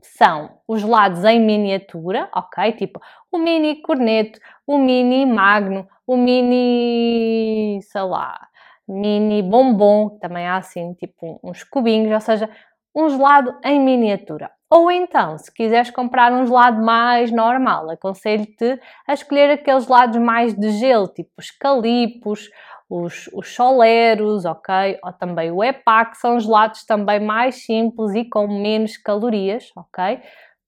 são 0.00 0.50
os 0.68 0.82
gelados 0.82 1.24
em 1.24 1.40
miniatura, 1.40 2.28
ok? 2.32 2.70
Tipo 2.74 3.00
o 3.32 3.38
mini 3.38 3.82
corneto, 3.82 4.38
o 4.64 4.78
mini 4.78 5.26
magno, 5.26 5.88
o 6.06 6.16
mini, 6.16 7.80
sei 7.82 8.02
lá, 8.02 8.46
mini 8.86 9.42
bombom, 9.42 10.10
também 10.20 10.46
há 10.46 10.58
assim 10.58 10.94
tipo 10.94 11.40
uns 11.42 11.64
cubinhos, 11.64 12.12
ou 12.12 12.20
seja, 12.20 12.48
um 12.96 13.10
gelado 13.10 13.54
em 13.62 13.78
miniatura. 13.78 14.50
Ou 14.70 14.90
então, 14.90 15.38
se 15.38 15.52
quiseres 15.52 15.90
comprar 15.90 16.32
um 16.32 16.46
gelado 16.46 16.82
mais 16.82 17.30
normal, 17.30 17.90
aconselho-te 17.90 18.80
a 19.06 19.12
escolher 19.12 19.50
aqueles 19.50 19.84
gelados 19.84 20.16
mais 20.18 20.54
de 20.54 20.70
gelo, 20.72 21.06
tipo 21.06 21.30
os 21.38 21.50
calipos, 21.52 22.48
os, 22.88 23.28
os 23.32 23.54
soleros, 23.54 24.44
ok? 24.44 24.98
Ou 25.04 25.12
também 25.12 25.52
o 25.52 25.62
EPA, 25.62 26.06
que 26.06 26.16
são 26.18 26.40
gelados 26.40 26.84
também 26.84 27.20
mais 27.20 27.64
simples 27.64 28.14
e 28.14 28.24
com 28.24 28.48
menos 28.48 28.96
calorias, 28.96 29.70
ok? 29.76 30.20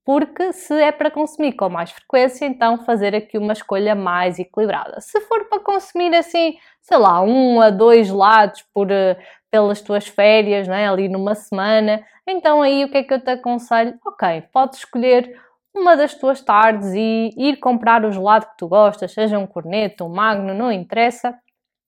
Porque 0.05 0.53
se 0.53 0.75
é 0.75 0.91
para 0.93 1.11
consumir 1.11 1.53
com 1.53 1.69
mais 1.69 1.91
frequência, 1.91 2.47
então 2.47 2.79
fazer 2.85 3.15
aqui 3.15 3.37
uma 3.37 3.53
escolha 3.53 3.95
mais 3.95 4.39
equilibrada. 4.39 5.01
Se 5.01 5.21
for 5.23 5.45
para 5.49 5.61
consumir 5.61 6.15
assim, 6.15 6.57
sei 6.81 6.97
lá, 6.99 7.21
um 7.21 7.61
a 7.61 7.69
dois 7.71 8.07
gelados 8.07 8.65
por, 8.73 8.91
eh, 8.91 9.19
pelas 9.51 9.81
tuas 9.81 10.07
férias, 10.07 10.69
né, 10.69 10.89
ali 10.89 11.09
numa 11.09 11.35
semana, 11.35 12.05
então 12.27 12.61
aí 12.63 12.85
o 12.85 12.91
que 12.91 12.99
é 12.99 13.03
que 13.03 13.15
eu 13.15 13.21
te 13.21 13.31
aconselho? 13.31 13.99
Ok, 14.07 14.45
podes 14.53 14.79
escolher 14.79 15.35
uma 15.75 15.97
das 15.97 16.15
tuas 16.15 16.41
tardes 16.41 16.93
e 16.95 17.31
ir 17.37 17.57
comprar 17.59 18.05
o 18.05 18.13
gelado 18.13 18.47
que 18.47 18.59
tu 18.59 18.69
gostas, 18.69 19.13
seja 19.13 19.39
um 19.39 19.47
corneto, 19.47 20.05
um 20.05 20.09
magno, 20.09 20.55
não 20.55 20.73
interessa, 20.73 21.35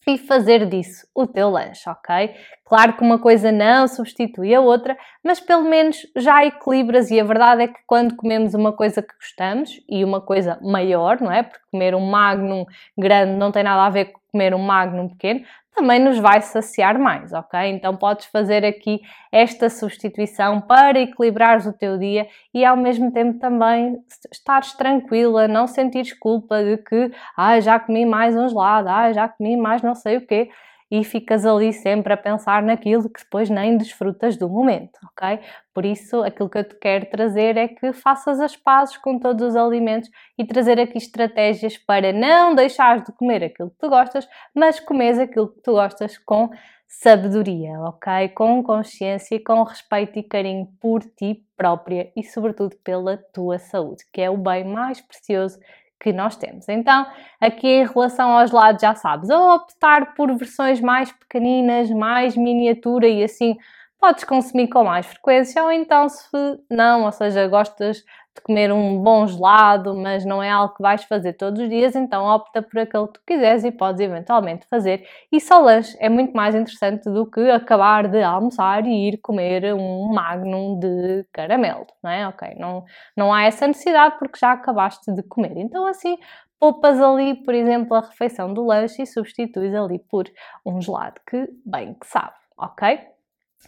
e 0.06 0.16
fazer 0.16 0.66
disso 0.66 1.06
o 1.14 1.26
teu 1.26 1.50
lanche, 1.50 1.88
ok? 1.88 2.34
Claro 2.64 2.94
que 2.94 3.02
uma 3.02 3.18
coisa 3.18 3.52
não 3.52 3.86
substitui 3.86 4.54
a 4.54 4.60
outra, 4.60 4.96
mas 5.22 5.40
pelo 5.40 5.64
menos 5.64 5.98
já 6.16 6.44
equilibras 6.44 7.10
e 7.10 7.20
a 7.20 7.24
verdade 7.24 7.62
é 7.62 7.68
que 7.68 7.80
quando 7.86 8.16
comemos 8.16 8.54
uma 8.54 8.72
coisa 8.72 9.02
que 9.02 9.14
gostamos 9.14 9.80
e 9.88 10.04
uma 10.04 10.20
coisa 10.20 10.58
maior, 10.62 11.20
não 11.20 11.30
é? 11.30 11.42
Porque 11.42 11.64
comer 11.70 11.94
um 11.94 12.00
magnum 12.00 12.64
grande 12.96 13.32
não 13.32 13.52
tem 13.52 13.62
nada 13.62 13.82
a 13.82 13.90
ver 13.90 14.06
com 14.06 14.20
comer 14.30 14.54
um 14.54 14.62
magnum 14.62 15.08
pequeno, 15.08 15.44
também 15.74 15.98
nos 15.98 16.18
vai 16.18 16.40
saciar 16.40 16.98
mais, 16.98 17.32
ok? 17.32 17.58
Então 17.70 17.96
podes 17.96 18.26
fazer 18.26 18.64
aqui 18.64 19.00
esta 19.32 19.70
substituição 19.70 20.60
para 20.60 21.00
equilibrares 21.00 21.66
o 21.66 21.72
teu 21.72 21.96
dia 21.98 22.28
e 22.52 22.64
ao 22.64 22.76
mesmo 22.76 23.10
tempo 23.12 23.38
também 23.38 23.98
estares 24.30 24.72
tranquila, 24.72 25.48
não 25.48 25.66
sentires 25.66 26.12
culpa 26.12 26.62
de 26.62 26.76
que 26.78 27.10
ah, 27.36 27.58
já 27.60 27.78
comi 27.78 28.04
mais 28.04 28.36
um 28.36 28.48
gelado, 28.48 28.88
ah, 28.88 29.12
já 29.12 29.28
comi 29.28 29.56
mais 29.56 29.82
não 29.82 29.94
sei 29.94 30.16
o 30.16 30.26
quê 30.26 30.50
e 30.90 31.04
ficas 31.04 31.46
ali 31.46 31.72
sempre 31.72 32.12
a 32.12 32.16
pensar 32.16 32.62
naquilo 32.62 33.08
que 33.08 33.22
depois 33.22 33.48
nem 33.48 33.76
desfrutas 33.76 34.36
do 34.36 34.48
momento, 34.48 34.98
ok? 35.04 35.38
Por 35.72 35.84
isso, 35.84 36.22
aquilo 36.22 36.50
que 36.50 36.58
eu 36.58 36.64
te 36.64 36.74
quero 36.74 37.06
trazer 37.06 37.56
é 37.56 37.68
que 37.68 37.92
faças 37.92 38.40
as 38.40 38.56
pazes 38.56 38.96
com 38.96 39.18
todos 39.18 39.50
os 39.50 39.56
alimentos 39.56 40.10
e 40.36 40.44
trazer 40.44 40.80
aqui 40.80 40.98
estratégias 40.98 41.78
para 41.78 42.12
não 42.12 42.54
deixares 42.54 43.04
de 43.04 43.12
comer 43.12 43.44
aquilo 43.44 43.70
que 43.70 43.78
tu 43.78 43.88
gostas, 43.88 44.28
mas 44.54 44.80
comes 44.80 45.18
aquilo 45.18 45.48
que 45.48 45.62
tu 45.62 45.72
gostas 45.72 46.18
com 46.18 46.50
sabedoria, 46.88 47.78
ok? 47.82 48.28
Com 48.30 48.62
consciência, 48.64 49.40
com 49.44 49.62
respeito 49.62 50.18
e 50.18 50.24
carinho 50.24 50.66
por 50.80 51.04
ti 51.04 51.46
própria 51.56 52.10
e, 52.16 52.24
sobretudo, 52.24 52.76
pela 52.82 53.16
tua 53.16 53.60
saúde, 53.60 54.02
que 54.12 54.20
é 54.20 54.28
o 54.28 54.36
bem 54.36 54.64
mais 54.64 55.00
precioso 55.00 55.60
que 56.00 56.12
nós 56.12 56.36
temos. 56.36 56.68
Então, 56.68 57.06
aqui 57.40 57.68
em 57.68 57.86
relação 57.86 58.30
aos 58.30 58.50
lados, 58.50 58.80
já 58.80 58.94
sabes, 58.94 59.28
ou 59.28 59.54
optar 59.54 60.14
por 60.14 60.34
versões 60.34 60.80
mais 60.80 61.12
pequeninas, 61.12 61.90
mais 61.90 62.36
miniatura 62.36 63.06
e 63.06 63.22
assim 63.22 63.56
podes 64.00 64.24
consumir 64.24 64.68
com 64.68 64.82
mais 64.82 65.04
frequência, 65.06 65.62
ou 65.62 65.70
então 65.70 66.08
se 66.08 66.26
não, 66.70 67.04
ou 67.04 67.12
seja, 67.12 67.46
gostas 67.46 68.02
de 68.34 68.42
comer 68.42 68.72
um 68.72 68.98
bom 69.02 69.26
gelado, 69.26 69.94
mas 69.94 70.24
não 70.24 70.42
é 70.42 70.50
algo 70.50 70.74
que 70.74 70.82
vais 70.82 71.02
fazer 71.04 71.32
todos 71.32 71.60
os 71.60 71.68
dias, 71.68 71.96
então 71.96 72.24
opta 72.24 72.62
por 72.62 72.78
aquele 72.78 73.06
que 73.06 73.14
tu 73.14 73.20
quiseres 73.26 73.64
e 73.64 73.72
podes 73.72 74.00
eventualmente 74.00 74.66
fazer. 74.68 75.04
E 75.32 75.40
só 75.40 75.58
lanche 75.60 75.96
é 76.00 76.08
muito 76.08 76.32
mais 76.32 76.54
interessante 76.54 77.10
do 77.10 77.28
que 77.28 77.50
acabar 77.50 78.06
de 78.08 78.22
almoçar 78.22 78.86
e 78.86 79.08
ir 79.08 79.18
comer 79.18 79.74
um 79.74 80.12
magnum 80.12 80.78
de 80.78 81.26
caramelo, 81.32 81.86
não 82.02 82.10
é? 82.10 82.28
Ok, 82.28 82.54
não, 82.56 82.84
não 83.16 83.32
há 83.32 83.44
essa 83.44 83.66
necessidade 83.66 84.16
porque 84.18 84.38
já 84.38 84.52
acabaste 84.52 85.12
de 85.12 85.22
comer. 85.24 85.56
Então 85.56 85.86
assim 85.86 86.16
poupas 86.60 87.00
ali, 87.00 87.34
por 87.42 87.54
exemplo, 87.54 87.94
a 87.96 88.00
refeição 88.00 88.52
do 88.52 88.64
lanche 88.64 89.02
e 89.02 89.06
substituis 89.06 89.74
ali 89.74 89.98
por 89.98 90.30
um 90.64 90.80
gelado 90.80 91.20
que 91.28 91.48
bem 91.64 91.94
que 91.94 92.06
sabe, 92.06 92.34
ok? 92.56 93.00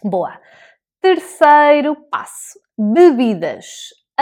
Boa. 0.03 0.39
Terceiro 1.01 1.95
passo: 2.09 2.59
bebidas. 2.77 3.65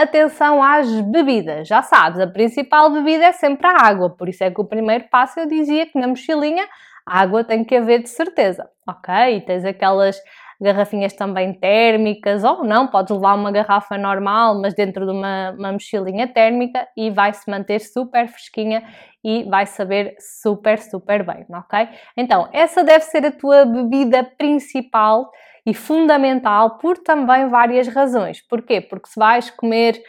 Atenção 0.02 0.60
às 0.60 1.00
bebidas. 1.00 1.68
Já 1.68 1.80
sabes, 1.80 2.18
a 2.18 2.26
principal 2.26 2.90
bebida 2.90 3.26
é 3.26 3.32
sempre 3.32 3.68
a 3.68 3.86
água, 3.86 4.10
por 4.10 4.28
isso 4.28 4.42
é 4.42 4.50
que 4.50 4.60
o 4.60 4.64
primeiro 4.64 5.04
passo 5.08 5.38
eu 5.38 5.46
dizia 5.46 5.86
que 5.86 5.96
na 5.96 6.08
mochilinha 6.08 6.66
água 7.06 7.44
tem 7.44 7.64
que 7.64 7.76
haver 7.76 8.02
de 8.02 8.08
certeza, 8.08 8.68
ok? 8.84 9.36
E 9.36 9.40
tens 9.42 9.64
aquelas 9.64 10.20
garrafinhas 10.60 11.12
também 11.12 11.54
térmicas, 11.54 12.42
ou 12.42 12.64
não, 12.64 12.88
podes 12.88 13.14
levar 13.14 13.34
uma 13.34 13.52
garrafa 13.52 13.96
normal, 13.96 14.60
mas 14.60 14.74
dentro 14.74 15.06
de 15.06 15.12
uma, 15.12 15.52
uma 15.52 15.72
mochilinha 15.72 16.26
térmica 16.26 16.88
e 16.96 17.08
vai 17.08 17.32
se 17.32 17.48
manter 17.48 17.78
super 17.78 18.26
fresquinha 18.26 18.82
e 19.22 19.44
vai 19.44 19.66
saber 19.66 20.16
super, 20.18 20.80
super 20.80 21.24
bem, 21.24 21.46
ok? 21.48 21.88
Então, 22.16 22.48
essa 22.52 22.82
deve 22.82 23.04
ser 23.04 23.24
a 23.24 23.30
tua 23.30 23.64
bebida 23.64 24.24
principal 24.36 25.30
e 25.64 25.74
fundamental 25.74 26.78
por 26.78 26.98
também 26.98 27.48
várias 27.48 27.88
razões. 27.88 28.40
Porquê? 28.40 28.80
Porque 28.80 29.08
se 29.08 29.18
vais 29.18 29.50
comer 29.50 30.02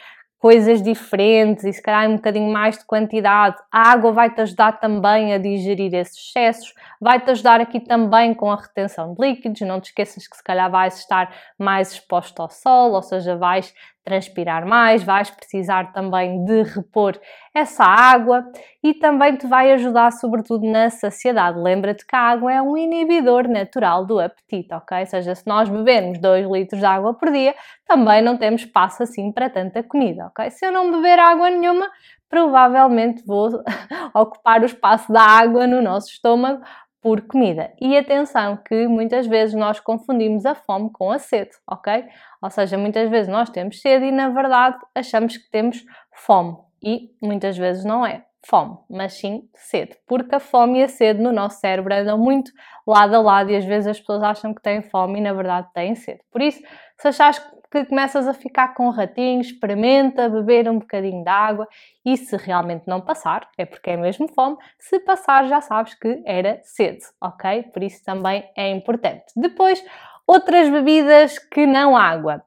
coisas 0.44 0.82
diferentes 0.82 1.64
e 1.64 1.72
se 1.72 1.80
calhar 1.80 2.06
um 2.06 2.16
bocadinho 2.16 2.52
mais 2.52 2.76
de 2.76 2.84
quantidade, 2.84 3.56
a 3.72 3.92
água 3.92 4.12
vai-te 4.12 4.42
ajudar 4.42 4.72
também 4.72 5.32
a 5.32 5.38
digerir 5.38 5.94
esses 5.94 6.18
excessos, 6.18 6.74
vai-te 7.00 7.30
ajudar 7.30 7.62
aqui 7.62 7.80
também 7.80 8.34
com 8.34 8.52
a 8.52 8.56
retenção 8.56 9.14
de 9.14 9.26
líquidos. 9.26 9.62
Não 9.62 9.80
te 9.80 9.86
esqueças 9.86 10.28
que 10.28 10.36
se 10.36 10.44
calhar 10.44 10.70
vais 10.70 10.98
estar 10.98 11.34
mais 11.58 11.92
exposto 11.92 12.40
ao 12.40 12.50
sol, 12.50 12.92
ou 12.92 13.02
seja, 13.02 13.34
vais 13.36 13.72
transpirar 14.04 14.66
mais, 14.66 15.02
vais 15.02 15.30
precisar 15.30 15.92
também 15.92 16.44
de 16.44 16.62
repor 16.62 17.18
essa 17.54 17.84
água 17.84 18.44
e 18.82 18.92
também 18.92 19.34
te 19.34 19.46
vai 19.46 19.72
ajudar, 19.72 20.12
sobretudo, 20.12 20.70
na 20.70 20.90
saciedade. 20.90 21.58
Lembra-te 21.58 22.06
que 22.06 22.14
a 22.14 22.20
água 22.20 22.52
é 22.52 22.60
um 22.60 22.76
inibidor 22.76 23.48
natural 23.48 24.04
do 24.04 24.20
apetite, 24.20 24.74
ok? 24.74 25.00
Ou 25.00 25.06
seja, 25.06 25.34
se 25.34 25.46
nós 25.46 25.68
bebermos 25.68 26.18
2 26.18 26.46
litros 26.50 26.80
de 26.80 26.86
água 26.86 27.14
por 27.14 27.32
dia, 27.32 27.54
também 27.86 28.20
não 28.20 28.36
temos 28.36 28.62
espaço 28.62 29.02
assim 29.02 29.32
para 29.32 29.48
tanta 29.48 29.82
comida, 29.82 30.26
ok? 30.26 30.50
Se 30.50 30.66
eu 30.66 30.70
não 30.72 30.90
beber 30.90 31.18
água 31.18 31.48
nenhuma, 31.48 31.90
provavelmente 32.28 33.24
vou 33.24 33.48
ocupar 34.12 34.60
o 34.60 34.66
espaço 34.66 35.10
da 35.12 35.22
água 35.22 35.66
no 35.66 35.80
nosso 35.80 36.08
estômago 36.08 36.62
por 37.04 37.20
comida. 37.20 37.70
E 37.78 37.98
atenção 37.98 38.56
que 38.56 38.88
muitas 38.88 39.26
vezes 39.26 39.54
nós 39.54 39.78
confundimos 39.78 40.46
a 40.46 40.54
fome 40.54 40.90
com 40.90 41.10
a 41.10 41.18
sede, 41.18 41.50
ok? 41.70 42.02
Ou 42.40 42.48
seja, 42.48 42.78
muitas 42.78 43.10
vezes 43.10 43.28
nós 43.30 43.50
temos 43.50 43.78
sede 43.82 44.06
e 44.06 44.10
na 44.10 44.30
verdade 44.30 44.78
achamos 44.94 45.36
que 45.36 45.50
temos 45.50 45.84
fome 46.14 46.56
e 46.82 47.10
muitas 47.22 47.58
vezes 47.58 47.84
não 47.84 48.06
é 48.06 48.24
fome, 48.46 48.78
mas 48.88 49.12
sim 49.12 49.46
sede, 49.54 49.98
porque 50.06 50.34
a 50.34 50.40
fome 50.40 50.78
e 50.78 50.84
a 50.84 50.88
sede 50.88 51.20
no 51.20 51.30
nosso 51.30 51.60
cérebro 51.60 51.92
andam 51.92 52.16
muito 52.16 52.50
lado 52.86 53.14
a 53.16 53.20
lado 53.20 53.50
e 53.50 53.56
às 53.56 53.66
vezes 53.66 53.86
as 53.86 54.00
pessoas 54.00 54.22
acham 54.22 54.54
que 54.54 54.62
têm 54.62 54.80
fome 54.80 55.18
e 55.18 55.22
na 55.22 55.34
verdade 55.34 55.68
têm 55.74 55.94
sede. 55.94 56.22
Por 56.32 56.40
isso, 56.40 56.62
se 56.96 57.08
achares 57.08 57.38
que 57.82 57.84
começas 57.84 58.28
a 58.28 58.32
ficar 58.32 58.74
com 58.74 58.88
ratinhos, 58.90 59.48
experimenta 59.48 60.28
beber 60.28 60.68
um 60.68 60.78
bocadinho 60.78 61.24
de 61.24 61.28
água 61.28 61.66
e 62.04 62.16
se 62.16 62.36
realmente 62.36 62.84
não 62.86 63.00
passar, 63.00 63.48
é 63.58 63.64
porque 63.64 63.90
é 63.90 63.96
mesmo 63.96 64.28
fome, 64.28 64.56
se 64.78 65.00
passar 65.00 65.46
já 65.46 65.60
sabes 65.60 65.94
que 65.94 66.22
era 66.24 66.60
sede, 66.62 67.04
ok? 67.20 67.64
Por 67.64 67.82
isso 67.82 68.04
também 68.04 68.44
é 68.56 68.70
importante. 68.70 69.24
Depois, 69.34 69.84
outras 70.26 70.68
bebidas 70.70 71.38
que 71.38 71.66
não 71.66 71.96
água. 71.96 72.42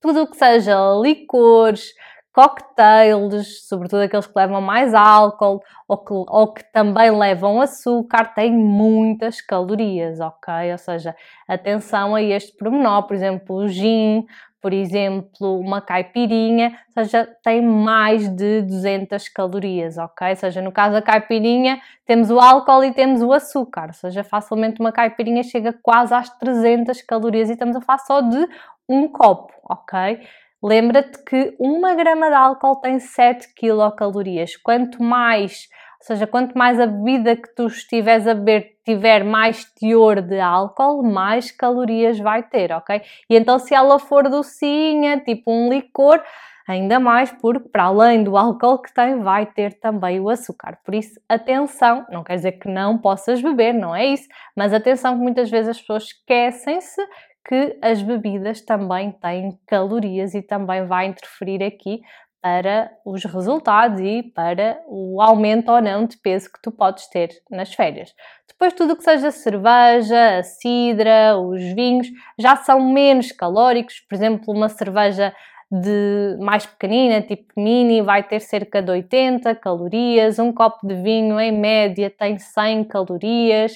Tudo 0.00 0.22
o 0.22 0.30
que 0.30 0.36
seja 0.36 0.76
licores, 1.02 1.92
cocktails, 2.38 3.66
sobretudo 3.66 4.02
aqueles 4.02 4.28
que 4.28 4.38
levam 4.38 4.60
mais 4.60 4.94
álcool 4.94 5.60
ou 5.88 5.98
que, 5.98 6.12
ou 6.12 6.52
que 6.52 6.62
também 6.72 7.10
levam 7.10 7.60
açúcar, 7.60 8.32
têm 8.32 8.52
muitas 8.52 9.40
calorias, 9.40 10.20
ok? 10.20 10.70
Ou 10.70 10.78
seja, 10.78 11.16
atenção 11.48 12.14
a 12.14 12.22
este 12.22 12.56
pormenor, 12.56 13.08
por 13.08 13.16
exemplo, 13.16 13.56
o 13.56 13.66
gin, 13.66 14.24
por 14.60 14.72
exemplo, 14.72 15.58
uma 15.60 15.80
caipirinha, 15.80 16.78
ou 16.88 17.04
seja, 17.04 17.28
tem 17.42 17.62
mais 17.62 18.28
de 18.28 18.62
200 18.62 19.28
calorias, 19.28 19.98
ok? 19.98 20.30
Ou 20.30 20.36
seja, 20.36 20.60
no 20.60 20.72
caso 20.72 20.94
da 20.94 21.02
caipirinha, 21.02 21.80
temos 22.04 22.30
o 22.30 22.40
álcool 22.40 22.84
e 22.84 22.92
temos 22.92 23.22
o 23.22 23.32
açúcar, 23.32 23.88
ou 23.88 23.94
seja, 23.94 24.24
facilmente 24.24 24.80
uma 24.80 24.92
caipirinha 24.92 25.42
chega 25.42 25.72
quase 25.82 26.12
às 26.12 26.28
300 26.38 27.02
calorias 27.02 27.48
e 27.48 27.52
estamos 27.52 27.76
a 27.76 27.80
falar 27.80 27.98
só 27.98 28.20
de 28.20 28.48
um 28.88 29.06
copo, 29.06 29.52
ok? 29.64 30.20
Lembra-te 30.62 31.22
que 31.24 31.54
uma 31.58 31.94
grama 31.94 32.28
de 32.28 32.34
álcool 32.34 32.76
tem 32.76 32.98
7 32.98 33.54
quilocalorias. 33.54 34.56
Quanto 34.56 35.00
mais 35.00 35.68
ou 36.00 36.06
seja, 36.06 36.26
quanto 36.26 36.56
mais 36.56 36.78
a 36.78 36.86
bebida 36.86 37.34
que 37.34 37.52
tu 37.54 37.66
estiveres 37.66 38.26
a 38.26 38.34
beber 38.34 38.76
tiver 38.84 39.24
mais 39.24 39.64
teor 39.74 40.22
de 40.22 40.38
álcool, 40.38 41.02
mais 41.02 41.50
calorias 41.50 42.18
vai 42.18 42.42
ter, 42.42 42.72
ok? 42.72 43.02
E 43.28 43.36
então, 43.36 43.58
se 43.58 43.74
ela 43.74 43.98
for 43.98 44.28
docinha, 44.28 45.18
tipo 45.18 45.50
um 45.50 45.68
licor, 45.68 46.22
ainda 46.68 47.00
mais, 47.00 47.32
porque 47.32 47.68
para 47.68 47.84
além 47.84 48.22
do 48.22 48.36
álcool 48.36 48.78
que 48.78 48.94
tem, 48.94 49.20
vai 49.20 49.44
ter 49.44 49.78
também 49.80 50.20
o 50.20 50.28
açúcar. 50.28 50.78
Por 50.84 50.94
isso, 50.94 51.20
atenção, 51.28 52.06
não 52.10 52.22
quer 52.22 52.36
dizer 52.36 52.52
que 52.52 52.68
não 52.68 52.96
possas 52.96 53.42
beber, 53.42 53.74
não 53.74 53.94
é 53.94 54.06
isso, 54.06 54.28
mas 54.56 54.72
atenção 54.72 55.16
que 55.16 55.22
muitas 55.22 55.50
vezes 55.50 55.70
as 55.70 55.80
pessoas 55.80 56.04
esquecem-se 56.04 57.02
que 57.48 57.78
as 57.80 58.02
bebidas 58.02 58.60
também 58.60 59.10
têm 59.10 59.58
calorias 59.66 60.34
e 60.34 60.42
também 60.42 60.86
vai 60.86 61.06
interferir 61.06 61.62
aqui 61.62 62.00
para 62.48 62.90
os 63.04 63.22
resultados 63.24 64.00
e 64.00 64.22
para 64.22 64.80
o 64.86 65.20
aumento 65.20 65.70
ou 65.70 65.82
não 65.82 66.06
de 66.06 66.16
peso 66.16 66.50
que 66.50 66.62
tu 66.62 66.72
podes 66.72 67.06
ter 67.08 67.28
nas 67.50 67.74
férias. 67.74 68.14
Depois, 68.48 68.72
tudo 68.72 68.94
o 68.94 68.96
que 68.96 69.04
seja 69.04 69.30
cerveja, 69.30 70.38
a 70.38 70.42
cidra, 70.42 71.36
os 71.36 71.62
vinhos, 71.74 72.08
já 72.38 72.56
são 72.56 72.80
menos 72.80 73.32
calóricos. 73.32 74.00
Por 74.00 74.14
exemplo, 74.14 74.54
uma 74.54 74.70
cerveja 74.70 75.34
de 75.70 76.38
mais 76.40 76.64
pequenina, 76.64 77.20
tipo 77.20 77.52
mini, 77.54 78.00
vai 78.00 78.22
ter 78.22 78.40
cerca 78.40 78.80
de 78.80 78.90
80 78.90 79.54
calorias. 79.56 80.38
Um 80.38 80.50
copo 80.50 80.86
de 80.86 80.94
vinho, 80.94 81.38
em 81.38 81.52
média, 81.52 82.08
tem 82.08 82.38
100 82.38 82.84
calorias. 82.84 83.74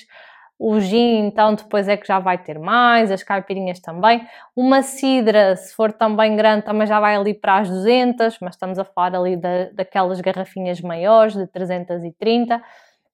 O 0.63 0.81
gin, 0.81 1.27
então, 1.27 1.55
depois 1.55 1.89
é 1.89 1.97
que 1.97 2.07
já 2.07 2.19
vai 2.21 2.39
ter 2.39 2.59
mais, 2.59 3.11
as 3.11 3.23
caipirinhas 3.23 3.81
também. 3.81 4.27
Uma 4.55 4.83
cidra, 4.83 5.57
se 5.57 5.75
for 5.75 5.93
também 5.93 6.37
grande, 6.37 6.65
também 6.65 6.87
já 6.87 7.01
vai 7.01 7.17
ali 7.17 7.35
para 7.35 7.59
as 7.59 7.69
200, 7.69 8.39
mas 8.41 8.55
estamos 8.55 8.79
a 8.79 8.85
falar 8.85 9.17
ali 9.17 9.37
da, 9.37 9.71
daquelas 9.73 10.21
garrafinhas 10.21 10.81
maiores, 10.81 11.35
de 11.35 11.47
330 11.47 12.63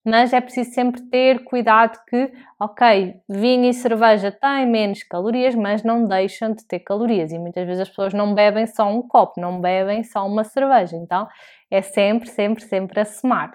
mas 0.05 0.33
é 0.33 0.41
preciso 0.41 0.71
sempre 0.73 1.03
ter 1.03 1.45
cuidado 1.45 1.99
que, 2.09 2.33
ok, 2.59 3.21
vinho 3.29 3.67
e 3.67 3.75
cerveja 3.75 4.33
têm 4.33 4.67
menos 4.67 5.03
calorias, 5.03 5.55
mas 5.55 5.83
não 5.83 6.07
deixam 6.07 6.53
de 6.55 6.65
ter 6.67 6.79
calorias. 6.81 7.31
E 7.31 7.39
muitas 7.39 7.67
vezes 7.67 7.83
as 7.83 7.89
pessoas 7.91 8.15
não 8.15 8.35
bebem 8.35 8.67
só 8.67 8.89
um 8.89 9.03
copo, 9.03 9.39
não 9.39 9.61
bebem 9.61 10.03
só 10.03 10.27
uma 10.27 10.45
cerveja. 10.45 10.97
Então 10.97 11.29
é 11.71 11.83
sempre, 11.83 12.29
sempre, 12.31 12.65
sempre 12.65 13.01
a 13.01 13.05
somar. 13.05 13.53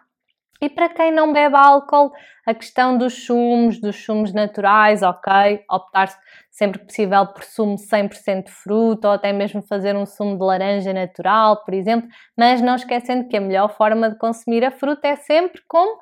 E 0.64 0.70
para 0.70 0.88
quem 0.88 1.12
não 1.12 1.34
bebe 1.34 1.58
álcool, 1.58 2.14
a 2.48 2.54
questão 2.54 2.98
dos 2.98 3.26
sumos, 3.26 3.82
dos 3.82 3.98
sumos 4.06 4.32
naturais, 4.32 5.04
ok, 5.04 5.62
optar 5.70 6.08
sempre 6.50 6.80
que 6.80 6.86
possível 6.86 7.28
por 7.28 7.44
sumo 7.44 7.78
100% 7.78 8.46
de 8.46 8.52
fruta 8.54 9.10
ou 9.10 9.14
até 9.16 9.34
mesmo 9.34 9.62
fazer 9.62 9.94
um 9.94 10.06
sumo 10.06 10.38
de 10.38 10.46
laranja 10.46 10.94
natural, 10.94 11.66
por 11.66 11.74
exemplo, 11.74 12.08
mas 12.38 12.62
não 12.62 12.76
esquecendo 12.76 13.28
que 13.28 13.36
a 13.36 13.42
melhor 13.42 13.76
forma 13.76 14.10
de 14.10 14.18
consumir 14.18 14.64
a 14.64 14.72
fruta 14.72 15.06
é 15.06 15.18
sempre 15.18 15.62
com 15.68 15.98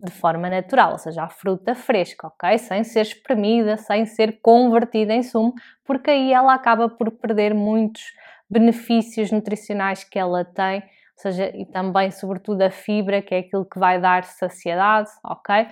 de 0.00 0.10
forma 0.10 0.50
natural, 0.50 0.90
ou 0.94 0.98
seja, 0.98 1.22
a 1.22 1.28
fruta 1.28 1.72
fresca, 1.76 2.26
ok? 2.26 2.58
Sem 2.58 2.82
ser 2.82 3.02
espremida, 3.02 3.76
sem 3.76 4.04
ser 4.04 4.40
convertida 4.42 5.14
em 5.14 5.22
sumo, 5.22 5.54
porque 5.84 6.10
aí 6.10 6.32
ela 6.32 6.54
acaba 6.54 6.88
por 6.88 7.08
perder 7.12 7.54
muitos 7.54 8.02
benefícios 8.50 9.30
nutricionais 9.30 10.02
que 10.02 10.18
ela 10.18 10.44
tem, 10.44 10.82
seja, 11.22 11.50
e 11.56 11.64
também, 11.66 12.10
sobretudo, 12.10 12.62
a 12.62 12.70
fibra, 12.70 13.22
que 13.22 13.34
é 13.34 13.38
aquilo 13.38 13.64
que 13.64 13.78
vai 13.78 14.00
dar 14.00 14.24
saciedade, 14.24 15.10
ok? 15.24 15.66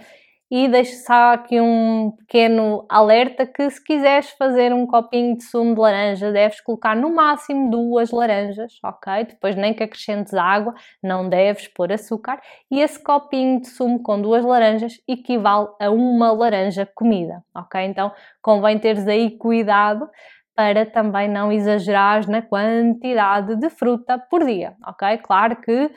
E 0.52 0.66
deixo 0.66 0.96
só 1.04 1.34
aqui 1.34 1.60
um 1.60 2.10
pequeno 2.10 2.84
alerta 2.88 3.46
que 3.46 3.70
se 3.70 3.80
quiseres 3.84 4.30
fazer 4.30 4.72
um 4.74 4.84
copinho 4.84 5.36
de 5.36 5.44
sumo 5.44 5.76
de 5.76 5.80
laranja, 5.80 6.32
deves 6.32 6.60
colocar 6.60 6.96
no 6.96 7.14
máximo 7.14 7.70
duas 7.70 8.10
laranjas, 8.10 8.72
ok? 8.82 9.26
Depois 9.26 9.54
nem 9.54 9.72
que 9.72 9.84
acrescentes 9.84 10.34
água, 10.34 10.74
não 11.00 11.28
deves 11.28 11.68
pôr 11.68 11.92
açúcar. 11.92 12.40
E 12.68 12.80
esse 12.80 13.00
copinho 13.00 13.60
de 13.60 13.68
sumo 13.68 14.02
com 14.02 14.20
duas 14.20 14.44
laranjas 14.44 15.00
equivale 15.06 15.68
a 15.80 15.88
uma 15.88 16.32
laranja 16.32 16.84
comida, 16.96 17.44
ok? 17.54 17.82
Então 17.84 18.10
convém 18.42 18.76
teres 18.76 19.06
aí 19.06 19.30
cuidado 19.30 20.10
para 20.54 20.84
também 20.84 21.28
não 21.28 21.50
exagerares 21.50 22.26
na 22.26 22.42
quantidade 22.42 23.56
de 23.56 23.70
fruta 23.70 24.18
por 24.18 24.44
dia, 24.44 24.74
ok? 24.86 25.18
Claro 25.18 25.56
que 25.56 25.90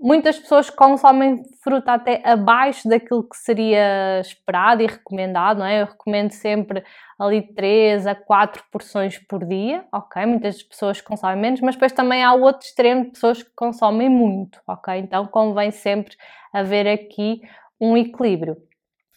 Muitas 0.00 0.38
pessoas 0.38 0.70
consomem 0.70 1.42
fruta 1.60 1.94
até 1.94 2.22
abaixo 2.24 2.88
daquilo 2.88 3.28
que 3.28 3.36
seria 3.36 4.20
esperado 4.20 4.80
e 4.80 4.86
recomendado, 4.86 5.58
não 5.58 5.66
é? 5.66 5.82
Eu 5.82 5.86
recomendo 5.86 6.30
sempre 6.30 6.84
ali 7.18 7.42
3 7.52 8.06
a 8.06 8.14
4 8.14 8.62
porções 8.70 9.18
por 9.18 9.44
dia, 9.44 9.84
ok? 9.92 10.24
Muitas 10.24 10.62
pessoas 10.62 11.00
consomem 11.00 11.36
menos, 11.36 11.60
mas 11.60 11.74
depois 11.74 11.90
também 11.90 12.22
há 12.22 12.32
o 12.32 12.42
outro 12.42 12.64
extremo 12.64 13.06
de 13.06 13.10
pessoas 13.10 13.42
que 13.42 13.50
consomem 13.56 14.08
muito, 14.08 14.60
ok? 14.68 14.98
Então 14.98 15.26
convém 15.26 15.72
sempre 15.72 16.14
haver 16.52 16.86
aqui 16.86 17.40
um 17.80 17.96
equilíbrio. 17.96 18.56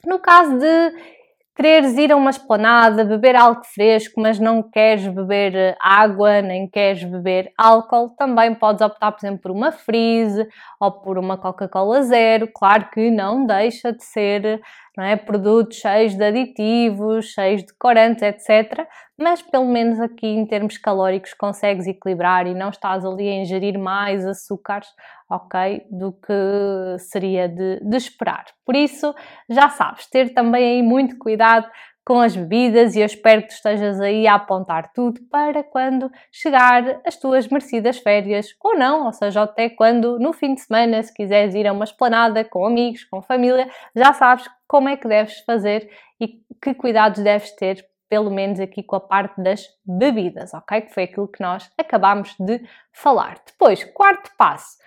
No 0.03 0.17
caso 0.17 0.57
de 0.57 1.20
quereres 1.55 1.97
ir 1.97 2.11
a 2.11 2.15
uma 2.15 2.29
esplanada, 2.29 3.03
beber 3.03 3.35
algo 3.35 3.61
fresco, 3.63 4.21
mas 4.21 4.39
não 4.39 4.63
queres 4.63 5.07
beber 5.07 5.55
eh, 5.55 5.75
água, 5.79 6.41
nem 6.41 6.67
queres 6.67 7.03
beber 7.03 7.51
álcool, 7.57 8.09
também 8.17 8.55
podes 8.55 8.81
optar, 8.81 9.11
por 9.11 9.19
exemplo, 9.19 9.41
por 9.41 9.51
uma 9.51 9.71
Freeze 9.71 10.47
ou 10.79 10.91
por 10.91 11.17
uma 11.17 11.37
Coca-Cola 11.37 12.01
Zero. 12.03 12.49
Claro 12.53 12.89
que 12.93 13.11
não 13.11 13.45
deixa 13.45 13.91
de 13.93 14.03
ser 14.03 14.61
não 14.97 15.03
é, 15.03 15.15
produtos 15.15 15.77
cheios 15.77 16.15
de 16.15 16.23
aditivos, 16.23 17.25
cheios 17.27 17.63
de 17.63 17.73
corantes, 17.77 18.23
etc. 18.23 18.85
Mas 19.17 19.41
pelo 19.41 19.65
menos 19.65 19.99
aqui 19.99 20.27
em 20.27 20.45
termos 20.45 20.77
calóricos 20.77 21.33
consegues 21.33 21.87
equilibrar 21.87 22.47
e 22.47 22.53
não 22.53 22.69
estás 22.69 23.05
ali 23.05 23.29
a 23.29 23.35
ingerir 23.41 23.77
mais 23.77 24.25
açúcares, 24.25 24.87
ok, 25.29 25.85
do 25.89 26.11
que 26.11 26.99
seria 26.99 27.47
de, 27.47 27.79
de 27.79 27.97
esperar. 27.97 28.45
Por 28.65 28.75
isso, 28.75 29.13
já 29.49 29.69
sabes, 29.69 30.07
ter 30.07 30.33
também 30.33 30.63
aí 30.63 30.83
muito 30.83 31.17
cuidado 31.17 31.67
com 32.05 32.19
as 32.19 32.35
bebidas 32.35 32.95
e 32.95 32.99
eu 32.99 33.05
espero 33.05 33.43
que 33.43 33.49
tu 33.49 33.53
estejas 33.53 33.99
aí 33.99 34.25
a 34.27 34.35
apontar 34.35 34.91
tudo 34.91 35.21
para 35.29 35.63
quando 35.63 36.11
chegar 36.31 36.99
as 37.05 37.15
tuas 37.15 37.47
merecidas 37.47 37.99
férias 37.99 38.55
ou 38.59 38.75
não, 38.75 39.05
ou 39.05 39.13
seja, 39.13 39.43
até 39.43 39.69
quando 39.69 40.17
no 40.19 40.33
fim 40.33 40.55
de 40.55 40.61
semana, 40.61 41.01
se 41.03 41.13
quiseres 41.13 41.53
ir 41.53 41.67
a 41.67 41.73
uma 41.73 41.85
esplanada 41.85 42.43
com 42.43 42.65
amigos, 42.65 43.03
com 43.03 43.21
família, 43.21 43.69
já 43.95 44.13
sabes 44.13 44.49
como 44.67 44.89
é 44.89 44.97
que 44.97 45.07
deves 45.07 45.39
fazer 45.41 45.89
e 46.19 46.39
que 46.61 46.73
cuidados 46.73 47.21
deves 47.21 47.51
ter, 47.55 47.85
pelo 48.09 48.31
menos 48.31 48.59
aqui 48.59 48.81
com 48.81 48.95
a 48.95 48.99
parte 48.99 49.41
das 49.41 49.67
bebidas, 49.85 50.53
ok? 50.53 50.81
Que 50.81 50.93
foi 50.93 51.03
aquilo 51.03 51.27
que 51.27 51.41
nós 51.41 51.69
acabámos 51.77 52.35
de 52.39 52.61
falar. 52.91 53.37
Depois, 53.45 53.83
quarto 53.83 54.31
passo. 54.37 54.77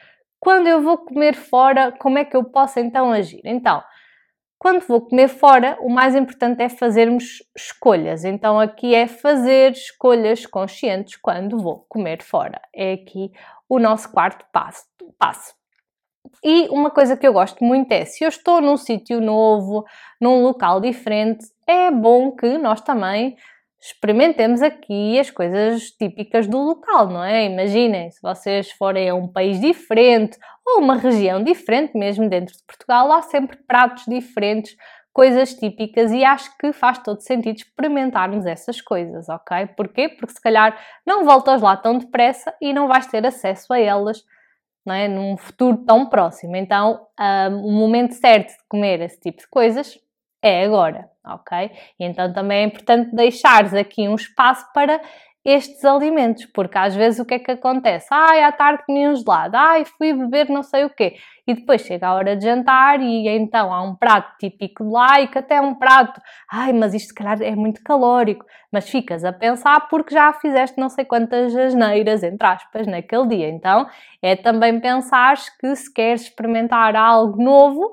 Quando 0.40 0.66
eu 0.66 0.83
vou 0.83 0.98
comer 0.98 1.35
fora, 1.35 1.92
como 1.92 2.18
é 2.18 2.24
que 2.24 2.37
eu 2.37 2.44
posso 2.44 2.79
então 2.79 3.11
agir? 3.12 3.40
Então, 3.44 3.83
quando 4.64 4.81
vou 4.87 5.03
comer 5.03 5.29
fora, 5.29 5.77
o 5.83 5.90
mais 5.90 6.16
importante 6.16 6.62
é 6.62 6.70
fazermos 6.70 7.42
escolhas. 7.55 8.24
Então, 8.24 8.59
aqui 8.59 8.94
é 8.94 9.07
fazer 9.07 9.72
escolhas 9.72 10.46
conscientes 10.46 11.16
quando 11.16 11.59
vou 11.59 11.85
comer 11.87 12.22
fora. 12.22 12.59
É 12.74 12.94
aqui 12.94 13.31
o 13.68 13.79
nosso 13.79 14.11
quarto 14.11 14.42
passo. 14.50 14.87
passo. 15.18 15.53
E 16.42 16.66
uma 16.70 16.90
coisa 16.90 17.14
que 17.14 17.29
eu 17.29 17.35
gosto 17.35 17.62
muito 17.62 17.92
é, 17.92 18.07
se 18.07 18.24
eu 18.24 18.29
estou 18.31 18.62
num 18.62 18.79
sítio 18.79 19.20
novo, 19.20 19.85
num 20.18 20.42
local 20.42 20.81
diferente, 20.81 21.44
é 21.66 21.90
bom 21.90 22.33
que 22.33 22.57
nós 22.57 22.81
também 22.81 23.37
experimentemos 23.87 24.62
aqui 24.62 25.18
as 25.18 25.31
coisas 25.31 25.90
típicas 25.90 26.47
do 26.47 26.59
local, 26.59 27.09
não 27.09 27.23
é? 27.23 27.44
Imaginem, 27.44 28.11
se 28.11 28.20
vocês 28.23 28.70
forem 28.70 29.11
a 29.11 29.14
um 29.14 29.29
país 29.29 29.61
diferente 29.61 30.38
ou 30.64 30.81
uma 30.81 30.97
região 30.97 31.42
diferente, 31.42 31.97
mesmo 31.97 32.27
dentro 32.29 32.57
de 32.57 32.62
Portugal, 32.66 33.12
há 33.12 33.20
sempre 33.20 33.59
pratos 33.66 34.05
diferentes, 34.07 34.75
coisas 35.12 35.53
típicas 35.53 36.11
e 36.12 36.25
acho 36.25 36.57
que 36.57 36.73
faz 36.73 36.99
todo 36.99 37.20
sentido 37.20 37.57
experimentarmos 37.57 38.47
essas 38.47 38.81
coisas, 38.81 39.29
ok? 39.29 39.66
Porquê? 39.77 40.09
Porque 40.09 40.33
se 40.33 40.40
calhar 40.40 40.77
não 41.07 41.25
voltas 41.25 41.61
lá 41.61 41.77
tão 41.77 41.99
depressa 41.99 42.55
e 42.61 42.73
não 42.73 42.88
vais 42.88 43.07
ter 43.07 43.25
acesso 43.27 43.73
a 43.73 43.79
elas 43.79 44.25
não 44.85 44.94
é? 44.94 45.09
num 45.09 45.37
futuro 45.37 45.79
tão 45.79 46.07
próximo. 46.07 46.57
Então, 46.57 47.07
um, 47.18 47.66
o 47.66 47.73
momento 47.73 48.12
certo 48.14 48.49
de 48.49 48.64
comer 48.68 49.01
esse 49.01 49.20
tipo 49.20 49.40
de 49.40 49.49
coisas 49.49 49.99
é 50.42 50.64
agora, 50.64 51.09
ok? 51.24 51.70
E 51.98 52.04
então 52.04 52.32
também 52.32 52.58
é 52.58 52.64
importante 52.64 53.14
deixares 53.14 53.72
aqui 53.74 54.08
um 54.08 54.14
espaço 54.14 54.66
para 54.72 55.00
estes 55.44 55.84
alimentos, 55.84 56.46
porque 56.46 56.78
às 56.78 56.94
vezes 56.94 57.20
o 57.20 57.24
que 57.24 57.34
é 57.34 57.38
que 57.38 57.50
acontece? 57.50 58.06
Ai, 58.10 58.42
à 58.42 58.50
tarde 58.50 58.82
comi 58.87 59.06
um 59.06 59.14
gelado, 59.14 59.54
ai, 59.54 59.84
fui 59.84 60.14
beber 60.14 60.48
não 60.48 60.62
sei 60.62 60.84
o 60.87 60.90
quê, 60.90 61.16
e 61.46 61.52
depois 61.52 61.82
chega 61.82 62.06
a 62.06 62.14
hora 62.14 62.34
de 62.34 62.44
jantar 62.44 62.98
e 63.02 63.28
então 63.28 63.70
há 63.70 63.82
um 63.82 63.94
prato 63.94 64.38
típico 64.38 64.82
de 64.82 64.90
lá 64.90 65.20
e 65.20 65.28
que 65.28 65.37
até 65.38 65.56
é 65.56 65.60
um 65.60 65.74
prato, 65.74 66.18
ai, 66.50 66.72
mas 66.72 66.94
isto 66.94 67.08
se 67.08 67.14
calhar 67.14 67.42
é 67.42 67.54
muito 67.54 67.82
calórico, 67.84 68.46
mas 68.72 68.88
ficas 68.88 69.22
a 69.22 69.34
pensar 69.34 69.87
porque 69.88 70.14
já 70.14 70.32
fizeste 70.32 70.80
não 70.80 70.88
sei 70.88 71.04
quantas 71.04 71.54
asneiras, 71.54 72.22
entre 72.22 72.46
aspas, 72.46 72.87
naquele 72.87 73.28
dia. 73.28 73.48
Então 73.50 73.87
é 74.22 74.34
também 74.34 74.80
pensar 74.80 75.37
que 75.60 75.76
se 75.76 75.92
queres 75.92 76.22
experimentar 76.22 76.96
algo 76.96 77.42
novo, 77.42 77.92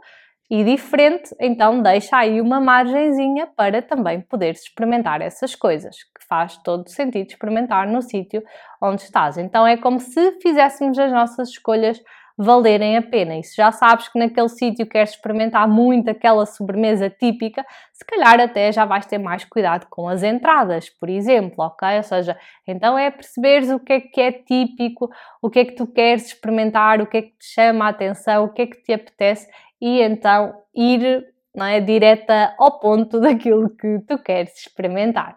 e 0.52 0.66
diferente, 0.66 1.34
então 1.40 1.82
deixa 1.82 2.18
aí 2.18 2.42
uma 2.42 2.60
margenzinha 2.60 3.48
para 3.56 3.82
também 3.82 4.20
poder 4.20 4.52
experimentar 4.52 5.22
essas 5.22 5.56
coisas, 5.56 6.04
que 6.04 6.28
faz 6.28 6.58
todo 6.58 6.90
sentido 6.90 7.30
experimentar 7.30 7.88
no 7.88 8.02
sítio 8.02 8.44
onde 8.82 9.02
estás. 9.02 9.38
Então 9.38 9.66
é 9.66 9.78
como 9.78 9.98
se 10.02 10.34
fizéssemos 10.42 11.00
as 11.00 11.10
nossas 11.10 11.52
escolhas 11.52 12.04
valerem 12.38 12.98
a 12.98 13.02
pena. 13.02 13.38
E 13.38 13.44
se 13.44 13.56
já 13.56 13.72
sabes 13.72 14.10
que 14.10 14.20
naquele 14.20 14.50
sítio 14.50 14.86
queres 14.86 15.12
experimentar 15.12 15.70
muito 15.70 16.10
aquela 16.10 16.46
sobremesa 16.46 17.10
típica, 17.10 17.66
se 17.94 18.04
calhar 18.04 18.38
até 18.42 18.74
já 18.74 18.84
vais 18.84 19.06
ter 19.06 19.20
mais 19.20 19.46
cuidado 19.46 19.88
com 19.90 20.10
as 20.10 20.22
entradas, 20.22 20.90
por 20.90 21.08
exemplo, 21.08 21.64
ok? 21.64 21.96
Ou 21.96 22.04
seja, 22.04 22.38
então 22.68 22.98
é 22.98 23.10
perceberes 23.10 23.70
o 23.70 23.80
que 23.80 23.94
é 23.94 24.02
que 24.02 24.20
é 24.20 24.32
típico, 24.34 25.10
o 25.42 25.50
que 25.50 25.60
é 25.60 25.66
que 25.66 25.76
tu 25.76 25.88
queres 25.88 26.26
experimentar, 26.26 27.00
o 27.00 27.08
que 27.08 27.18
é 27.18 27.22
que 27.22 27.38
te 27.38 27.46
chama 27.54 27.86
a 27.86 27.90
atenção, 27.90 28.44
o 28.44 28.50
que 28.50 28.64
é 28.64 28.68
que 28.68 28.84
te 28.84 28.92
apetece 28.92 29.48
e 29.82 30.02
então 30.02 30.54
ir 30.76 31.26
não 31.54 31.66
é, 31.66 31.80
direta 31.82 32.54
ao 32.58 32.80
ponto 32.80 33.20
daquilo 33.20 33.70
que 33.70 34.00
tu 34.08 34.18
queres 34.18 34.56
experimentar. 34.58 35.36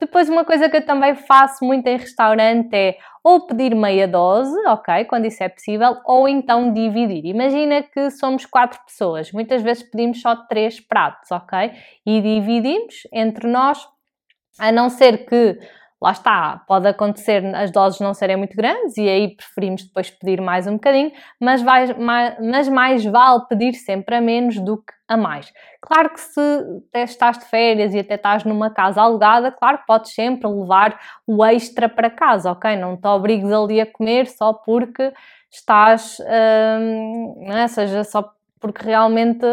Depois, 0.00 0.28
uma 0.28 0.44
coisa 0.44 0.68
que 0.68 0.78
eu 0.78 0.84
também 0.84 1.14
faço 1.14 1.64
muito 1.64 1.86
em 1.86 1.96
restaurante 1.96 2.74
é 2.74 2.98
ou 3.22 3.46
pedir 3.46 3.74
meia 3.74 4.06
dose, 4.06 4.54
ok, 4.66 5.06
quando 5.06 5.24
isso 5.24 5.42
é 5.42 5.48
possível, 5.48 5.96
ou 6.04 6.28
então 6.28 6.72
dividir. 6.72 7.24
Imagina 7.24 7.82
que 7.82 8.10
somos 8.10 8.44
quatro 8.44 8.78
pessoas, 8.84 9.32
muitas 9.32 9.62
vezes 9.62 9.82
pedimos 9.82 10.20
só 10.20 10.36
três 10.36 10.78
pratos, 10.78 11.30
ok? 11.30 11.72
E 12.04 12.20
dividimos 12.20 13.06
entre 13.10 13.48
nós, 13.48 13.88
a 14.58 14.70
não 14.70 14.90
ser 14.90 15.24
que 15.24 15.58
lá 16.04 16.12
está, 16.12 16.62
pode 16.68 16.86
acontecer 16.86 17.42
as 17.54 17.70
doses 17.70 17.98
não 17.98 18.12
serem 18.12 18.36
muito 18.36 18.54
grandes 18.54 18.98
e 18.98 19.08
aí 19.08 19.34
preferimos 19.34 19.84
depois 19.84 20.10
pedir 20.10 20.38
mais 20.38 20.66
um 20.66 20.74
bocadinho, 20.74 21.10
mas, 21.40 21.62
vai, 21.62 21.94
mais, 21.94 22.36
mas 22.40 22.68
mais 22.68 23.04
vale 23.06 23.46
pedir 23.48 23.72
sempre 23.72 24.16
a 24.16 24.20
menos 24.20 24.60
do 24.60 24.76
que 24.76 24.92
a 25.08 25.16
mais. 25.16 25.50
Claro 25.80 26.10
que 26.10 26.20
se 26.20 26.40
até 26.90 27.04
estás 27.04 27.38
de 27.38 27.46
férias 27.46 27.94
e 27.94 28.00
até 28.00 28.16
estás 28.16 28.44
numa 28.44 28.68
casa 28.68 29.00
alugada, 29.00 29.50
claro 29.50 29.78
que 29.78 29.86
podes 29.86 30.12
sempre 30.12 30.46
levar 30.46 31.00
o 31.26 31.42
extra 31.42 31.88
para 31.88 32.10
casa, 32.10 32.52
ok? 32.52 32.76
Não 32.76 32.98
te 32.98 33.06
obrigues 33.06 33.50
ali 33.50 33.80
a 33.80 33.90
comer 33.90 34.26
só 34.26 34.52
porque 34.52 35.10
estás, 35.50 36.18
hum, 36.20 37.46
não 37.46 37.56
é? 37.56 37.66
seja 37.66 38.04
só 38.04 38.30
porque 38.60 38.84
realmente 38.84 39.46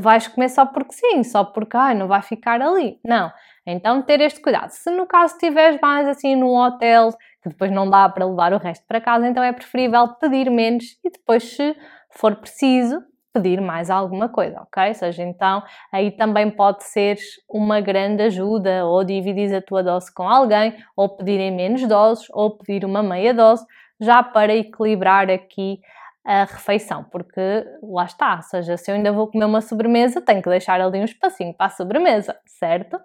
vais 0.00 0.26
comer 0.28 0.48
só 0.48 0.66
porque 0.66 0.92
sim, 0.94 1.22
só 1.22 1.44
porque 1.44 1.76
ai, 1.76 1.94
não 1.94 2.08
vai 2.08 2.22
ficar 2.22 2.60
ali. 2.60 2.98
Não. 3.04 3.32
Então, 3.66 4.02
ter 4.02 4.20
este 4.20 4.40
cuidado. 4.40 4.70
Se 4.70 4.90
no 4.90 5.06
caso 5.06 5.34
estiveres 5.34 5.78
mais 5.80 6.06
assim 6.06 6.36
num 6.36 6.54
hotel, 6.54 7.10
que 7.42 7.48
depois 7.48 7.70
não 7.70 7.88
dá 7.88 8.08
para 8.08 8.26
levar 8.26 8.52
o 8.52 8.58
resto 8.58 8.84
para 8.86 9.00
casa, 9.00 9.26
então 9.26 9.42
é 9.42 9.52
preferível 9.52 10.08
pedir 10.20 10.50
menos 10.50 10.84
e 11.04 11.10
depois, 11.10 11.42
se 11.42 11.76
for 12.10 12.36
preciso, 12.36 13.02
pedir 13.34 13.60
mais 13.60 13.90
alguma 13.90 14.28
coisa, 14.28 14.60
ok? 14.60 14.88
Ou 14.88 14.94
seja, 14.94 15.22
então 15.24 15.62
aí 15.92 16.12
também 16.12 16.48
pode 16.50 16.84
ser 16.84 17.18
uma 17.50 17.80
grande 17.80 18.22
ajuda, 18.22 18.86
ou 18.86 19.02
dividir 19.02 19.52
a 19.54 19.60
tua 19.60 19.82
dose 19.82 20.12
com 20.14 20.28
alguém, 20.28 20.76
ou 20.96 21.16
pedirem 21.16 21.50
menos 21.50 21.86
doses, 21.88 22.26
ou 22.30 22.56
pedir 22.56 22.84
uma 22.84 23.02
meia 23.02 23.34
dose, 23.34 23.66
já 24.00 24.22
para 24.22 24.54
equilibrar 24.54 25.28
aqui 25.30 25.80
a 26.24 26.44
refeição, 26.44 27.04
porque 27.04 27.40
lá 27.82 28.04
está, 28.06 28.36
ou 28.36 28.42
seja, 28.42 28.76
se 28.78 28.90
eu 28.90 28.94
ainda 28.94 29.12
vou 29.12 29.26
comer 29.26 29.44
uma 29.44 29.60
sobremesa, 29.60 30.22
tenho 30.22 30.42
que 30.42 30.48
deixar 30.48 30.80
ali 30.80 30.98
um 30.98 31.04
espacinho 31.04 31.52
para 31.52 31.66
a 31.66 31.70
sobremesa, 31.70 32.34
certo? 32.46 32.98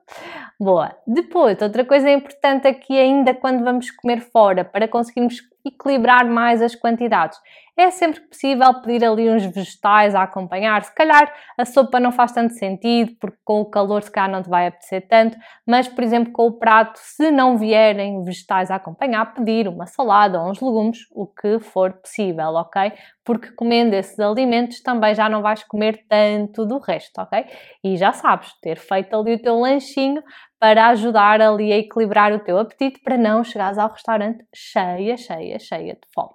Boa. 0.57 0.95
Depois, 1.05 1.61
outra 1.61 1.83
coisa 1.83 2.09
importante 2.09 2.67
aqui 2.67 2.97
ainda 2.97 3.33
quando 3.33 3.63
vamos 3.63 3.91
comer 3.91 4.21
fora, 4.21 4.63
para 4.63 4.87
conseguirmos 4.87 5.41
equilibrar 5.65 6.25
mais 6.25 6.61
as 6.61 6.75
quantidades, 6.75 7.37
é 7.81 7.91
sempre 7.91 8.19
possível 8.21 8.81
pedir 8.81 9.05
ali 9.05 9.29
uns 9.29 9.45
vegetais 9.45 10.13
a 10.13 10.23
acompanhar. 10.23 10.83
Se 10.83 10.93
calhar 10.93 11.33
a 11.57 11.63
sopa 11.63 11.97
não 11.99 12.11
faz 12.11 12.33
tanto 12.33 12.53
sentido, 12.53 13.15
porque 13.19 13.37
com 13.45 13.61
o 13.61 13.65
calor 13.65 14.03
se 14.03 14.11
calhar 14.11 14.29
não 14.29 14.43
te 14.43 14.49
vai 14.49 14.67
apetecer 14.67 15.07
tanto, 15.07 15.37
mas 15.65 15.87
por 15.87 16.03
exemplo 16.03 16.33
com 16.33 16.47
o 16.47 16.59
prato, 16.59 16.99
se 17.01 17.31
não 17.31 17.57
vierem 17.57 18.21
vegetais 18.23 18.69
a 18.69 18.75
acompanhar, 18.75 19.33
pedir 19.33 19.67
uma 19.67 19.85
salada 19.85 20.41
ou 20.41 20.49
uns 20.49 20.59
legumes, 20.59 20.99
o 21.11 21.25
que 21.25 21.59
for 21.59 21.93
possível, 21.93 22.49
ok? 22.55 22.91
Porque 23.29 23.51
comendo 23.51 23.95
esses 23.95 24.19
alimentos 24.19 24.81
também 24.81 25.13
já 25.13 25.29
não 25.29 25.43
vais 25.43 25.63
comer 25.63 26.03
tanto 26.09 26.65
do 26.65 26.79
resto, 26.79 27.21
ok? 27.21 27.45
E 27.83 27.95
já 27.95 28.11
sabes, 28.11 28.51
ter 28.59 28.79
feito 28.79 29.15
ali 29.15 29.35
o 29.35 29.39
teu 29.39 29.59
lanchinho 29.59 30.23
para 30.59 30.87
ajudar 30.87 31.39
ali 31.39 31.71
a 31.71 31.77
equilibrar 31.77 32.33
o 32.33 32.39
teu 32.39 32.57
apetite 32.57 32.99
para 33.03 33.19
não 33.19 33.43
chegares 33.43 33.77
ao 33.77 33.91
restaurante 33.91 34.43
cheia, 34.51 35.15
cheia, 35.15 35.59
cheia 35.59 35.93
de 35.93 36.07
fome. 36.11 36.33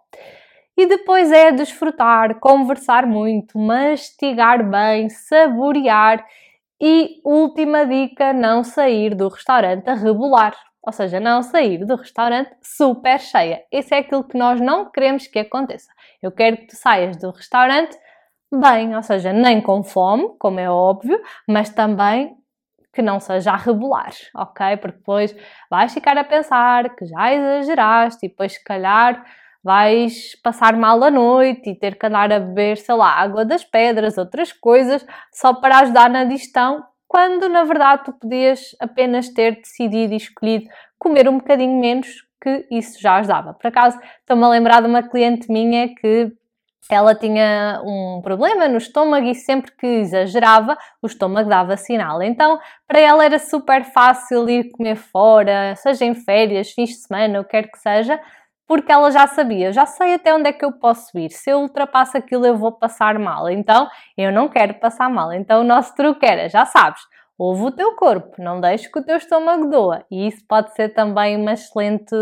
E 0.76 0.86
depois 0.86 1.32
é 1.32 1.50
desfrutar, 1.50 2.38
conversar 2.38 3.08
muito, 3.08 3.58
mastigar 3.58 4.64
bem, 4.70 5.08
saborear 5.08 6.24
e 6.80 7.20
última 7.24 7.84
dica, 7.84 8.32
não 8.32 8.62
sair 8.62 9.16
do 9.16 9.26
restaurante 9.26 9.90
a 9.90 9.94
rebolar. 9.94 10.54
Ou 10.86 10.92
seja, 10.92 11.18
não 11.18 11.42
sair 11.42 11.84
do 11.84 11.96
restaurante 11.96 12.50
super 12.62 13.18
cheia. 13.18 13.62
Isso 13.72 13.94
é 13.94 13.98
aquilo 13.98 14.24
que 14.24 14.36
nós 14.36 14.60
não 14.60 14.90
queremos 14.90 15.26
que 15.26 15.38
aconteça. 15.38 15.90
Eu 16.22 16.30
quero 16.30 16.58
que 16.58 16.66
tu 16.66 16.76
saias 16.76 17.16
do 17.16 17.30
restaurante 17.30 17.96
bem, 18.52 18.94
ou 18.94 19.02
seja, 19.02 19.32
nem 19.32 19.60
com 19.60 19.82
fome, 19.82 20.36
como 20.38 20.60
é 20.60 20.70
óbvio, 20.70 21.20
mas 21.48 21.70
também 21.70 22.36
que 22.92 23.02
não 23.02 23.18
seja 23.18 23.52
a 23.52 23.56
rebolar, 23.56 24.12
ok? 24.36 24.76
Porque 24.76 24.98
depois 24.98 25.34
vais 25.68 25.92
ficar 25.92 26.16
a 26.16 26.22
pensar 26.22 26.94
que 26.94 27.04
já 27.06 27.34
exageraste 27.34 28.24
e 28.24 28.28
depois, 28.28 28.52
se 28.52 28.62
calhar, 28.62 29.24
vais 29.62 30.36
passar 30.42 30.76
mal 30.76 31.02
a 31.02 31.10
noite 31.10 31.70
e 31.70 31.74
ter 31.74 31.98
que 31.98 32.06
andar 32.06 32.32
a 32.32 32.38
beber, 32.38 32.76
sei 32.76 32.94
lá, 32.94 33.08
água 33.08 33.44
das 33.44 33.64
pedras, 33.64 34.16
outras 34.16 34.52
coisas, 34.52 35.04
só 35.32 35.54
para 35.54 35.78
ajudar 35.78 36.08
na 36.08 36.24
digestão, 36.24 36.84
quando 37.08 37.48
na 37.48 37.64
verdade 37.64 38.04
tu 38.04 38.12
podias 38.12 38.74
apenas 38.80 39.28
ter 39.28 39.56
decidido 39.56 40.14
e 40.14 40.16
escolhido 40.16 40.66
comer 40.98 41.28
um 41.28 41.38
bocadinho 41.38 41.80
menos, 41.80 42.08
que 42.42 42.66
isso 42.70 43.00
já 43.00 43.16
ajudava. 43.16 43.54
Por 43.54 43.66
acaso, 43.68 43.98
estou-me 44.20 44.44
a 44.44 44.48
lembrar 44.48 44.80
de 44.80 44.88
uma 44.88 45.02
cliente 45.02 45.50
minha 45.50 45.94
que 45.94 46.32
ela 46.90 47.14
tinha 47.14 47.80
um 47.82 48.20
problema 48.22 48.68
no 48.68 48.76
estômago 48.76 49.26
e 49.26 49.34
sempre 49.34 49.72
que 49.72 49.86
exagerava, 49.86 50.76
o 51.00 51.06
estômago 51.06 51.48
dava 51.48 51.76
sinal. 51.76 52.22
Então, 52.22 52.58
para 52.86 53.00
ela 53.00 53.24
era 53.24 53.38
super 53.38 53.84
fácil 53.84 54.48
ir 54.50 54.70
comer 54.70 54.96
fora, 54.96 55.74
seja 55.76 56.04
em 56.04 56.14
férias, 56.14 56.72
fins 56.72 56.90
de 56.90 56.96
semana, 56.96 57.40
o 57.40 57.44
que 57.44 57.50
quer 57.50 57.70
que 57.70 57.78
seja, 57.78 58.20
porque 58.66 58.90
ela 58.90 59.10
já 59.10 59.26
sabia, 59.26 59.72
já 59.72 59.86
sei 59.86 60.14
até 60.14 60.34
onde 60.34 60.48
é 60.48 60.52
que 60.52 60.64
eu 60.64 60.72
posso 60.72 61.16
ir. 61.18 61.30
Se 61.30 61.50
eu 61.50 61.60
ultrapasso 61.60 62.16
aquilo, 62.16 62.46
eu 62.46 62.56
vou 62.56 62.72
passar 62.72 63.18
mal. 63.18 63.48
Então, 63.48 63.88
eu 64.16 64.32
não 64.32 64.48
quero 64.48 64.74
passar 64.74 65.10
mal. 65.10 65.32
Então, 65.32 65.60
o 65.60 65.64
nosso 65.64 65.94
truque 65.94 66.24
era, 66.24 66.48
já 66.48 66.64
sabes, 66.64 67.00
ouve 67.38 67.64
o 67.64 67.72
teu 67.72 67.94
corpo, 67.94 68.42
não 68.42 68.60
deixes 68.60 68.86
que 68.86 68.98
o 68.98 69.04
teu 69.04 69.16
estômago 69.16 69.68
doa. 69.68 70.04
E 70.10 70.26
isso 70.28 70.44
pode 70.48 70.72
ser 70.74 70.90
também 70.90 71.36
uma 71.36 71.52
excelente, 71.52 72.14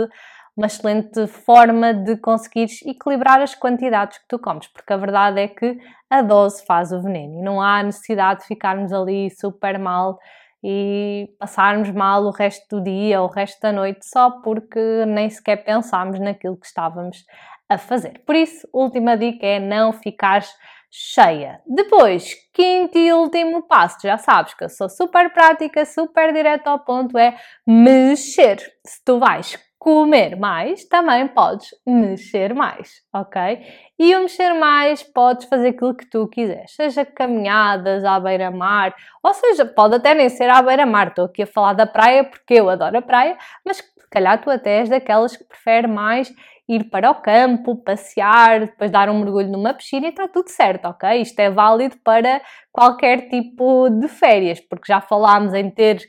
uma 0.57 0.66
excelente 0.66 1.26
forma 1.28 1.94
de 1.94 2.16
conseguires 2.16 2.83
equilibrar 2.83 3.40
as 3.40 3.55
quantidades 3.55 4.18
que 4.18 4.24
tu 4.28 4.38
comes, 4.38 4.66
porque 4.68 4.92
a 4.92 4.96
verdade 4.96 5.40
é 5.40 5.48
que 5.48 5.78
a 6.11 6.22
dose 6.22 6.64
faz 6.66 6.92
o 6.92 7.00
veneno 7.00 7.38
e 7.38 7.42
não 7.42 7.61
há 7.61 7.83
necessidade 7.83 8.40
de 8.40 8.46
ficarmos 8.46 8.92
ali 8.92 9.31
super 9.31 9.78
mal 9.78 10.18
e 10.62 11.29
passarmos 11.38 11.90
mal 11.90 12.22
o 12.25 12.31
resto 12.31 12.77
do 12.77 12.85
dia 12.85 13.20
ou 13.20 13.29
o 13.29 13.33
resto 13.33 13.61
da 13.61 13.72
noite 13.72 14.07
só 14.07 14.31
porque 14.42 15.05
nem 15.07 15.29
sequer 15.29 15.64
pensámos 15.64 16.20
naquilo 16.20 16.57
que 16.57 16.66
estávamos 16.66 17.25
a 17.68 17.79
fazer. 17.79 18.22
Por 18.25 18.37
isso, 18.37 18.68
última 18.72 19.16
dica 19.16 19.46
é 19.46 19.59
não 19.59 19.92
ficar 19.92 20.42
cheia. 20.90 21.61
Depois, 21.66 22.35
quinto 22.53 22.98
e 22.98 23.12
último 23.12 23.62
passo, 23.62 23.96
já 24.03 24.18
sabes 24.18 24.53
que 24.55 24.62
eu 24.62 24.68
sou 24.68 24.88
super 24.90 25.33
prática, 25.33 25.85
super 25.87 26.33
direto 26.33 26.66
ao 26.66 26.79
ponto, 26.79 27.16
é 27.16 27.35
mexer. 27.66 28.59
Se 28.87 29.03
tu 29.05 29.18
vais 29.18 29.59
comer 29.82 30.36
mais, 30.36 30.84
também 30.84 31.26
podes 31.26 31.70
mexer 31.84 32.54
mais, 32.54 33.02
ok? 33.12 33.66
E 33.98 34.14
o 34.14 34.20
mexer 34.20 34.52
mais 34.52 35.02
podes 35.02 35.48
fazer 35.48 35.70
aquilo 35.70 35.96
que 35.96 36.08
tu 36.08 36.28
quiseres, 36.28 36.72
seja 36.76 37.04
caminhadas 37.04 38.04
à 38.04 38.20
beira-mar, 38.20 38.94
ou 39.20 39.34
seja, 39.34 39.64
pode 39.64 39.96
até 39.96 40.14
nem 40.14 40.28
ser 40.28 40.48
à 40.48 40.62
beira-mar, 40.62 41.08
estou 41.08 41.24
aqui 41.24 41.42
a 41.42 41.46
falar 41.48 41.72
da 41.72 41.84
praia 41.84 42.22
porque 42.22 42.54
eu 42.54 42.70
adoro 42.70 42.96
a 42.96 43.02
praia, 43.02 43.36
mas 43.66 43.78
se 43.78 44.08
calhar 44.08 44.40
tu 44.40 44.50
até 44.50 44.78
és 44.78 44.88
daquelas 44.88 45.36
que 45.36 45.42
prefere 45.42 45.88
mais 45.88 46.32
ir 46.68 46.84
para 46.88 47.10
o 47.10 47.16
campo, 47.16 47.74
passear, 47.82 48.60
depois 48.60 48.88
dar 48.88 49.10
um 49.10 49.18
mergulho 49.18 49.50
numa 49.50 49.74
piscina 49.74 50.06
e 50.06 50.10
está 50.10 50.28
tudo 50.28 50.48
certo, 50.48 50.86
ok? 50.86 51.20
Isto 51.20 51.40
é 51.40 51.50
válido 51.50 51.96
para 52.04 52.40
qualquer 52.70 53.28
tipo 53.28 53.90
de 53.90 54.06
férias, 54.06 54.60
porque 54.60 54.86
já 54.86 55.00
falámos 55.00 55.52
em 55.54 55.68
ter 55.68 56.00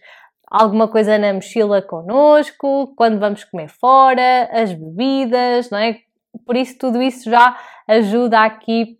alguma 0.53 0.87
coisa 0.87 1.17
na 1.17 1.33
mochila 1.33 1.81
connosco, 1.81 2.93
quando 2.95 3.19
vamos 3.19 3.43
comer 3.43 3.69
fora, 3.69 4.47
as 4.51 4.71
bebidas, 4.71 5.71
não 5.71 5.79
é? 5.79 5.97
Por 6.45 6.55
isso, 6.55 6.77
tudo 6.77 7.01
isso 7.01 7.27
já 7.29 7.57
ajuda 7.87 8.41
aqui 8.41 8.99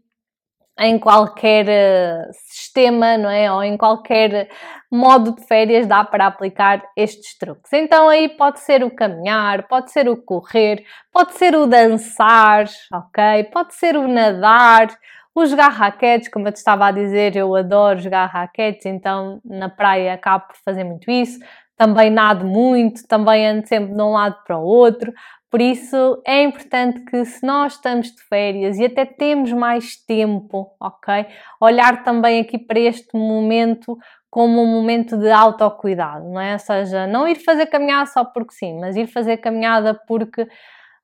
em 0.80 0.98
qualquer 0.98 1.68
eh, 1.70 2.32
sistema, 2.34 3.16
não 3.20 3.30
é? 3.30 3.52
Ou 3.52 3.63
em 3.63 3.78
qualquer 3.78 4.50
modo 4.92 5.36
de 5.36 5.46
férias 5.46 5.86
dá 5.86 6.04
para 6.04 6.26
aplicar 6.26 6.82
estes 6.98 7.38
truques. 7.38 7.72
Então 7.72 8.10
aí 8.10 8.30
pode 8.30 8.60
ser 8.60 8.84
o 8.84 8.89
caminhar, 8.89 9.68
pode 9.68 9.92
ser 9.92 10.10
o 10.10 10.18
correr, 10.18 10.84
pode 11.12 11.34
ser 11.34 11.56
o 11.56 11.68
dançar, 11.68 12.66
ok? 12.92 13.44
Pode 13.52 13.76
ser 13.76 13.96
o 13.96 14.08
nadar, 14.08 14.88
os 15.36 15.50
jogar 15.50 15.69
raquetes, 15.69 16.30
como 16.30 16.48
eu 16.48 16.52
te 16.52 16.58
estava 16.58 16.88
a 16.88 16.91
dizer, 16.91 17.36
eu 17.36 17.56
adoro 17.56 18.00
jogar 18.00 18.26
raquetes, 18.28 18.86
então 18.86 19.39
na 19.43 19.69
praia 19.69 20.13
acabo 20.13 20.48
por 20.48 20.58
fazer 20.63 20.84
muito 20.84 21.10
isso. 21.10 21.39
Também 21.76 22.10
nado 22.10 22.46
muito, 22.46 23.08
também 23.08 23.48
ando 23.48 23.67
sempre 23.67 23.96
de 23.96 24.02
um 24.02 24.12
lado 24.12 24.38
para 24.46 24.58
o 24.58 24.63
outro. 24.63 25.12
Por 25.50 25.62
isso 25.62 26.22
é 26.26 26.43
importante 26.43 27.04
que, 27.06 27.26
se 27.26 27.46
nós 27.46 27.74
estamos 27.74 28.08
de 28.08 28.22
férias 28.24 28.78
e 28.80 28.86
até 28.86 29.06
temos 29.06 29.52
mais 29.52 29.96
tempo, 29.96 30.72
ok? 30.80 31.26
Olhar 31.62 32.04
também 32.04 32.39
aqui 32.39 32.58
para 32.58 32.80
este 32.80 33.15
momento 33.15 33.98
como 34.30 34.63
um 34.63 34.65
momento 34.65 35.15
de 35.15 35.30
autocuidado, 35.30 36.28
não 36.28 36.41
é? 36.41 36.54
Ou 36.54 36.60
seja, 36.60 37.06
não 37.06 37.28
ir 37.28 37.36
fazer 37.36 37.67
caminhada 37.67 38.08
só 38.08 38.26
porque 38.26 38.54
sim, 38.56 38.80
mas 38.80 38.96
ir 38.96 39.06
fazer 39.06 39.38
caminhada 39.38 39.93
porque 40.08 40.48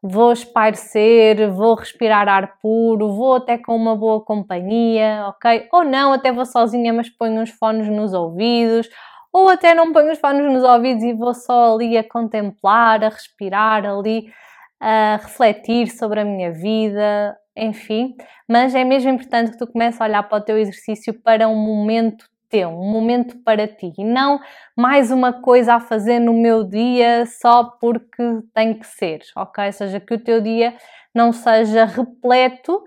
vou 0.02 0.32
espairecer, 0.32 1.52
vou 1.52 1.76
respirar 1.76 2.28
ar 2.28 2.58
puro, 2.62 3.14
vou 3.14 3.36
até 3.36 3.58
com 3.58 3.76
uma 3.76 3.96
boa 3.96 4.24
companhia, 4.24 5.26
ok? 5.28 5.68
Ou 5.74 5.84
não, 5.84 6.14
até 6.14 6.32
vou 6.32 6.46
sozinha, 6.46 6.94
mas 6.94 7.10
ponho 7.10 7.42
uns 7.42 7.50
fones 7.52 7.90
nos 7.90 8.14
ouvidos, 8.14 8.90
ou 9.32 9.50
até 9.50 9.76
não 9.76 9.92
ponho 9.92 10.12
os 10.12 10.20
fones 10.20 10.52
nos 10.52 10.64
ouvidos 10.64 11.04
e 11.04 11.14
vou 11.14 11.34
só 11.34 11.76
ali 11.76 11.98
a 11.98 12.04
contemplar, 12.04 13.04
a 13.04 13.10
respirar 13.10 13.86
ali, 13.86 14.32
a 14.80 15.20
refletir 15.22 15.90
sobre 15.90 16.22
a 16.22 16.26
minha 16.26 16.52
vida, 16.52 17.38
enfim. 17.56 18.16
Mas 18.48 18.74
é 18.76 18.84
mesmo 18.84 19.12
importante 19.12 19.52
que 19.52 19.58
tu 19.58 19.68
comeces 19.68 20.00
a 20.02 20.06
olhar 20.06 20.24
para 20.24 20.38
o 20.38 20.42
teu 20.42 20.58
exercício 20.58 21.14
para 21.22 21.48
um 21.48 21.56
momento 21.56 22.26
teu, 22.50 22.70
um 22.70 22.92
momento 22.92 23.38
para 23.44 23.68
ti, 23.68 23.94
e 23.98 24.04
não 24.04 24.40
mais 24.76 25.12
uma 25.12 25.32
coisa 25.32 25.76
a 25.76 25.80
fazer 25.80 26.20
no 26.20 26.34
meu 26.34 26.64
dia 26.64 27.26
só 27.26 27.64
porque 27.64 28.24
tem 28.54 28.74
que 28.74 28.88
ser, 28.88 29.22
ok? 29.36 29.66
Ou 29.66 29.72
seja, 29.74 30.00
que 30.00 30.14
o 30.14 30.20
teu 30.20 30.42
dia 30.42 30.76
não 31.14 31.32
seja 31.32 31.86
repleto 31.86 32.84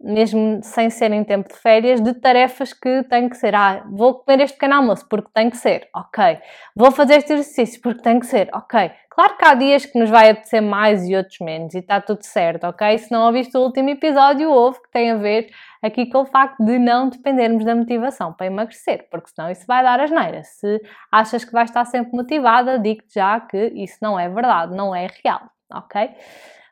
mesmo 0.00 0.60
sem 0.62 0.88
ser 0.88 1.12
em 1.12 1.22
tempo 1.22 1.48
de 1.48 1.58
férias, 1.58 2.00
de 2.00 2.14
tarefas 2.14 2.72
que 2.72 3.02
têm 3.04 3.28
que 3.28 3.36
ser. 3.36 3.54
Ah, 3.54 3.84
vou 3.90 4.14
comer 4.14 4.44
este 4.44 4.54
pequeno 4.54 4.76
almoço 4.76 5.06
porque 5.08 5.28
tem 5.34 5.50
que 5.50 5.56
ser, 5.56 5.88
ok. 5.94 6.38
Vou 6.74 6.90
fazer 6.90 7.18
este 7.18 7.34
exercício 7.34 7.80
porque 7.82 8.02
tem 8.02 8.18
que 8.18 8.26
ser, 8.26 8.48
ok. 8.54 8.90
Claro 9.10 9.36
que 9.36 9.44
há 9.44 9.54
dias 9.54 9.84
que 9.84 9.98
nos 9.98 10.08
vai 10.08 10.30
apetecer 10.30 10.62
mais 10.62 11.06
e 11.06 11.14
outros 11.14 11.38
menos 11.40 11.74
e 11.74 11.78
está 11.78 12.00
tudo 12.00 12.22
certo, 12.22 12.64
ok? 12.64 12.96
Se 12.96 13.12
não 13.12 13.26
ouviste 13.26 13.54
o 13.56 13.60
último 13.60 13.90
episódio, 13.90 14.48
houve 14.48 14.80
que 14.80 14.90
tem 14.90 15.10
a 15.10 15.16
ver 15.16 15.50
aqui 15.82 16.06
com 16.06 16.20
o 16.20 16.24
facto 16.24 16.64
de 16.64 16.78
não 16.78 17.10
dependermos 17.10 17.64
da 17.64 17.74
motivação 17.74 18.32
para 18.32 18.46
emagrecer, 18.46 19.06
porque 19.10 19.28
senão 19.28 19.50
isso 19.50 19.66
vai 19.66 19.82
dar 19.82 20.00
asneira. 20.00 20.42
Se 20.44 20.80
achas 21.12 21.44
que 21.44 21.52
vais 21.52 21.68
estar 21.68 21.84
sempre 21.84 22.16
motivada, 22.16 22.78
digo-te 22.78 23.14
já 23.14 23.38
que 23.40 23.72
isso 23.74 23.98
não 24.00 24.18
é 24.18 24.28
verdade, 24.28 24.74
não 24.74 24.94
é 24.94 25.08
real, 25.22 25.42
ok? 25.70 26.10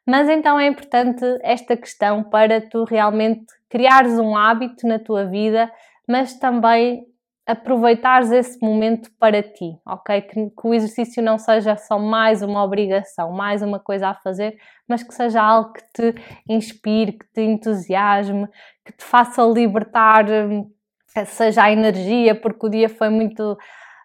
Mas 0.09 0.27
então 0.27 0.59
é 0.59 0.67
importante 0.67 1.23
esta 1.43 1.77
questão 1.77 2.25
para 2.25 2.63
tu 2.63 2.85
realmente 2.85 3.45
criares 3.69 4.19
um 4.19 4.35
hábito 4.35 4.87
na 4.87 4.99
tua 4.99 5.27
vida, 5.27 5.71
mas 6.09 6.33
também 6.39 7.05
aproveitares 7.47 8.33
esse 8.33 8.59
momento 8.63 9.11
para 9.21 9.43
ti, 9.43 9.79
ok? 9.87 10.23
Que, 10.23 10.51
que, 10.51 10.67
o 10.67 10.73
exercício 10.73 11.23
não 11.23 11.37
seja 11.37 11.77
só 11.77 11.99
mais 11.99 12.41
uma 12.41 12.65
obrigação, 12.65 13.33
mais 13.33 13.61
uma 13.61 13.79
coisa 13.79 14.09
a 14.09 14.15
fazer, 14.15 14.57
mas 14.89 15.03
que 15.03 15.13
seja 15.15 15.43
algo 15.43 15.75
que 15.75 15.83
te 15.93 16.15
inspire, 16.49 17.13
que 17.13 17.27
te 17.35 17.43
entusiasme, 17.43 18.49
que 18.87 18.93
te 18.93 19.05
faça 19.05 19.43
libertar, 19.43 20.25
hum, 20.27 20.71
seja 21.27 21.65
a 21.65 21.71
energia, 21.71 22.35
porque 22.35 22.67
o 22.67 22.71
dia 22.71 22.89
foi 22.89 23.11
muito 23.11 23.59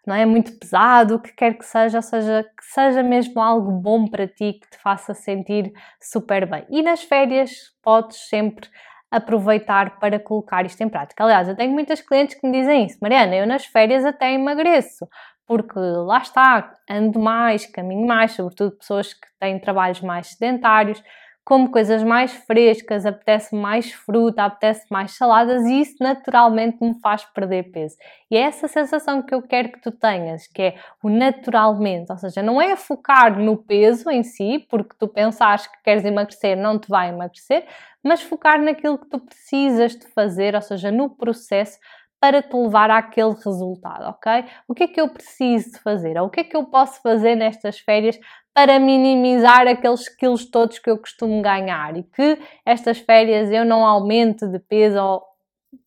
não 0.06 0.16
é 0.16 0.26
muito 0.26 0.58
pesado, 0.60 1.16
o 1.16 1.20
que 1.20 1.34
quer 1.34 1.58
que 1.58 1.66
seja, 1.66 1.98
ou 1.98 2.02
seja, 2.02 2.44
que 2.44 2.66
seja 2.66 3.02
mesmo 3.02 3.39
algo 3.42 3.72
bom 3.72 4.08
para 4.08 4.28
ti, 4.28 4.54
que 4.54 4.70
te 4.70 4.78
faça 4.82 5.13
sentir 5.13 5.72
super 6.02 6.46
bem. 6.46 6.66
E 6.70 6.82
nas 6.82 7.04
férias 7.04 7.52
podes 7.82 8.18
sempre 8.28 8.68
aproveitar 9.10 10.00
para 10.00 10.20
colocar 10.20 10.66
isto 10.66 10.82
em 10.82 10.89
prática. 10.89 11.24
Aliás, 11.24 11.48
eu 11.48 11.56
tenho 11.56 11.72
muitas 11.72 12.02
clientes 12.02 12.36
que 12.36 12.48
me 12.48 12.60
dizem 12.60 12.86
isso, 12.86 12.98
Mariana, 13.02 13.36
eu 13.36 13.46
nas 13.46 13.66
férias 13.66 14.04
até 14.04 14.34
emagreço, 14.34 15.08
porque 15.46 15.78
lá 15.78 16.18
está, 16.18 16.74
ando 16.89 17.20
mais, 17.20 17.66
caminho 17.66 18.08
mais, 18.08 18.32
sobretudo 18.32 18.76
pessoas 18.78 19.13
que 19.13 19.28
têm 19.39 19.60
trabalhos 19.60 20.02
mais 20.02 20.28
sedentários, 20.28 21.02
como 21.45 21.69
coisas 21.69 22.03
mais 22.03 22.32
frescas, 22.32 23.06
apetece 23.06 23.53
mais 23.53 23.91
fruta, 23.91 24.43
apetece 24.43 24.86
mais 24.89 25.12
saladas 25.17 25.65
e 25.65 25.82
isso 25.82 25.95
naturalmente 25.99 26.77
me 26.82 26.97
faz 27.01 27.25
perder 27.25 27.71
peso. 27.71 27.97
E 28.32 28.38
é 28.38 28.41
essa 28.41 28.67
sensação 28.67 29.21
que 29.21 29.36
eu 29.36 29.41
quero 29.41 29.71
que 29.71 29.82
tu 29.82 29.91
tenhas, 29.91 30.47
que 30.47 30.62
é 30.62 30.75
o 31.03 31.10
naturalmente, 31.10 32.12
ou 32.12 32.17
seja, 32.17 32.41
não 32.41 32.62
é 32.62 32.75
focar 32.77 33.38
no 33.38 33.58
peso 33.58 34.10
em 34.10 34.23
si, 34.23 34.65
porque 34.69 34.95
tu 34.97 35.08
pensares 35.08 35.67
que 35.67 35.84
queres 35.84 36.06
emagrecer, 36.06 36.56
não 36.56 36.79
te 36.79 36.88
vai 36.88 37.10
emagrecer, 37.10 37.65
mas 38.01 38.21
focar 38.21 38.62
naquilo 38.62 38.97
que 38.97 39.10
tu 39.10 39.19
precisas 39.19 39.97
de 39.97 40.08
fazer, 40.08 40.56
ou 40.56 40.62
seja, 40.62 40.91
no 40.91 41.10
processo 41.10 41.77
para 42.24 42.42
te 42.42 42.56
levar 42.56 42.90
àquele 42.90 43.34
resultado, 43.34 44.06
ok? 44.06 44.46
O 44.66 44.74
que 44.74 44.84
é 44.84 44.88
que 44.88 45.02
eu 45.02 45.10
preciso 45.10 45.78
fazer? 45.82 46.18
Ou 46.18 46.28
o 46.28 46.30
que 46.30 46.40
é 46.40 46.44
que 46.46 46.56
eu 46.56 46.64
posso 46.64 47.02
fazer 47.02 47.36
nestas 47.36 47.80
férias 47.80 48.18
para 48.54 48.80
minimizar 48.80 49.68
aqueles 49.68 50.08
quilos 50.08 50.50
todos 50.50 50.80
que 50.80 50.90
eu 50.90 50.98
costumo 50.98 51.42
ganhar 51.42 51.98
e 51.98 52.04
que 52.04 52.40
estas 52.66 53.00
férias 53.00 53.52
eu 53.52 53.66
não 53.66 53.86
aumente 53.86 54.48
de 54.48 54.58
peso 54.58 54.98
ou 55.04 55.22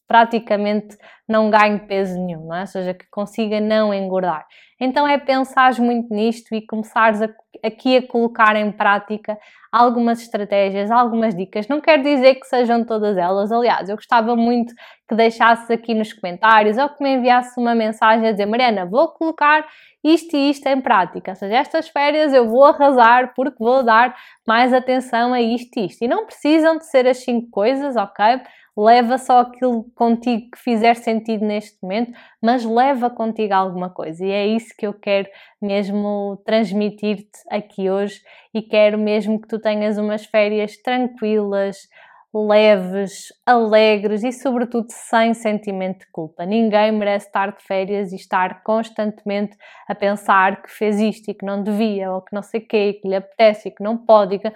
praticamente 0.06 0.96
não 1.28 1.50
ganho 1.50 1.86
peso 1.86 2.18
nenhum, 2.18 2.54
é? 2.54 2.60
ou 2.60 2.66
seja, 2.66 2.94
que 2.94 3.06
consiga 3.10 3.60
não 3.60 3.92
engordar. 3.92 4.46
Então 4.80 5.08
é 5.08 5.18
pensar 5.18 5.74
muito 5.78 6.12
nisto 6.14 6.54
e 6.54 6.64
começares 6.64 7.22
a, 7.22 7.28
aqui 7.64 7.96
a 7.96 8.06
colocar 8.06 8.54
em 8.56 8.70
prática 8.70 9.36
algumas 9.72 10.20
estratégias, 10.20 10.90
algumas 10.90 11.34
dicas. 11.34 11.66
Não 11.66 11.80
quero 11.80 12.02
dizer 12.02 12.36
que 12.36 12.46
sejam 12.46 12.84
todas 12.84 13.16
elas, 13.16 13.50
aliás, 13.50 13.88
eu 13.88 13.96
gostava 13.96 14.36
muito 14.36 14.74
que 15.08 15.14
deixasses 15.14 15.70
aqui 15.70 15.94
nos 15.94 16.12
comentários 16.12 16.76
ou 16.78 16.88
que 16.88 17.02
me 17.02 17.14
enviasse 17.14 17.58
uma 17.58 17.74
mensagem 17.74 18.28
a 18.28 18.32
dizer 18.32 18.46
Mariana, 18.46 18.86
vou 18.86 19.08
colocar 19.08 19.66
isto 20.04 20.36
e 20.36 20.50
isto 20.50 20.66
em 20.66 20.80
prática. 20.80 21.32
Ou 21.32 21.36
seja, 21.36 21.56
estas 21.56 21.88
férias 21.88 22.32
eu 22.32 22.48
vou 22.48 22.64
arrasar 22.64 23.32
porque 23.34 23.56
vou 23.58 23.82
dar 23.82 24.14
mais 24.46 24.72
atenção 24.72 25.32
a 25.32 25.40
isto 25.40 25.78
e 25.78 25.86
isto. 25.86 26.02
E 26.04 26.08
não 26.08 26.26
precisam 26.26 26.76
de 26.78 26.86
ser 26.86 27.06
as 27.06 27.18
cinco 27.18 27.48
coisas, 27.50 27.96
ok? 27.96 28.40
Leva 28.76 29.16
só 29.16 29.40
aquilo 29.40 29.84
contigo 29.94 30.50
que 30.50 30.58
fizer 30.58 30.94
sentido 30.96 31.44
neste 31.44 31.78
momento, 31.82 32.12
mas 32.42 32.64
leva 32.64 33.08
contigo 33.08 33.54
alguma 33.54 33.88
coisa. 33.88 34.24
E 34.24 34.30
é 34.30 34.46
isso 34.46 34.74
que 34.76 34.86
eu 34.86 34.92
quero 34.92 35.28
mesmo 35.62 36.40
transmitir-te 36.44 37.38
aqui 37.50 37.88
hoje 37.88 38.20
e 38.52 38.60
quero 38.60 38.98
mesmo 38.98 39.40
que 39.40 39.48
tu 39.48 39.58
tenhas 39.58 39.96
umas 39.96 40.26
férias 40.26 40.76
tranquilas, 40.76 41.88
leves, 42.34 43.28
alegres 43.46 44.22
e, 44.22 44.30
sobretudo, 44.30 44.88
sem 44.90 45.32
sentimento 45.32 46.00
de 46.00 46.10
culpa. 46.12 46.44
Ninguém 46.44 46.92
merece 46.92 47.26
estar 47.26 47.56
de 47.56 47.62
férias 47.62 48.12
e 48.12 48.16
estar 48.16 48.62
constantemente 48.62 49.56
a 49.88 49.94
pensar 49.94 50.62
que 50.62 50.70
fez 50.70 51.00
isto 51.00 51.30
e 51.30 51.34
que 51.34 51.46
não 51.46 51.62
devia, 51.62 52.12
ou 52.12 52.20
que 52.20 52.34
não 52.34 52.42
sei 52.42 52.60
o 52.60 52.68
quê, 52.68 52.98
que 53.00 53.08
lhe 53.08 53.16
apetece 53.16 53.68
e 53.68 53.70
que 53.70 53.82
não 53.82 53.96
pode. 53.96 54.34
E 54.34 54.38
que 54.38 54.52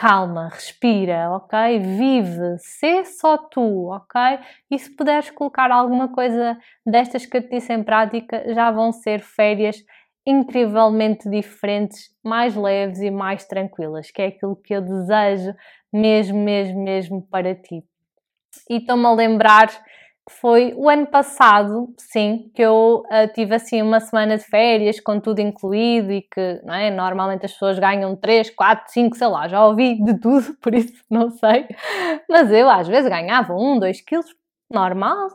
calma, 0.00 0.48
respira, 0.48 1.30
ok? 1.30 1.78
Vive, 1.78 2.56
sê 2.58 3.04
só 3.04 3.36
tu, 3.36 3.90
ok? 3.90 4.18
E 4.70 4.78
se 4.78 4.96
puderes 4.96 5.30
colocar 5.30 5.70
alguma 5.70 6.08
coisa 6.08 6.58
destas 6.86 7.26
que 7.26 7.36
eu 7.36 7.42
te 7.42 7.50
disse 7.50 7.70
em 7.70 7.82
prática, 7.82 8.42
já 8.54 8.70
vão 8.70 8.92
ser 8.92 9.20
férias 9.20 9.76
incrivelmente 10.26 11.28
diferentes, 11.28 12.08
mais 12.24 12.56
leves 12.56 13.00
e 13.00 13.10
mais 13.10 13.44
tranquilas, 13.44 14.10
que 14.10 14.22
é 14.22 14.28
aquilo 14.28 14.56
que 14.56 14.74
eu 14.74 14.80
desejo 14.80 15.54
mesmo, 15.92 16.38
mesmo, 16.38 16.82
mesmo 16.82 17.22
para 17.30 17.54
ti. 17.54 17.84
E 18.70 18.78
estou-me 18.78 19.04
a 19.04 19.12
lembrar 19.12 19.68
foi 20.28 20.74
o 20.76 20.88
ano 20.88 21.06
passado, 21.06 21.92
sim, 21.98 22.50
que 22.54 22.62
eu 22.62 23.02
uh, 23.06 23.32
tive 23.32 23.54
assim 23.54 23.82
uma 23.82 24.00
semana 24.00 24.36
de 24.36 24.44
férias 24.44 25.00
com 25.00 25.18
tudo 25.18 25.40
incluído 25.40 26.12
e 26.12 26.22
que, 26.22 26.60
não 26.64 26.74
é? 26.74 26.90
Normalmente 26.90 27.46
as 27.46 27.52
pessoas 27.52 27.78
ganham 27.78 28.14
3, 28.14 28.50
4, 28.50 28.92
5, 28.92 29.16
sei 29.16 29.26
lá, 29.28 29.48
já 29.48 29.64
ouvi 29.64 30.02
de 30.02 30.18
tudo, 30.18 30.54
por 30.62 30.74
isso 30.74 30.92
não 31.10 31.30
sei. 31.30 31.66
Mas 32.28 32.52
eu 32.52 32.68
às 32.68 32.86
vezes 32.86 33.08
ganhava 33.08 33.54
1, 33.54 33.78
2 33.78 34.00
quilos, 34.02 34.34
normal, 34.70 35.28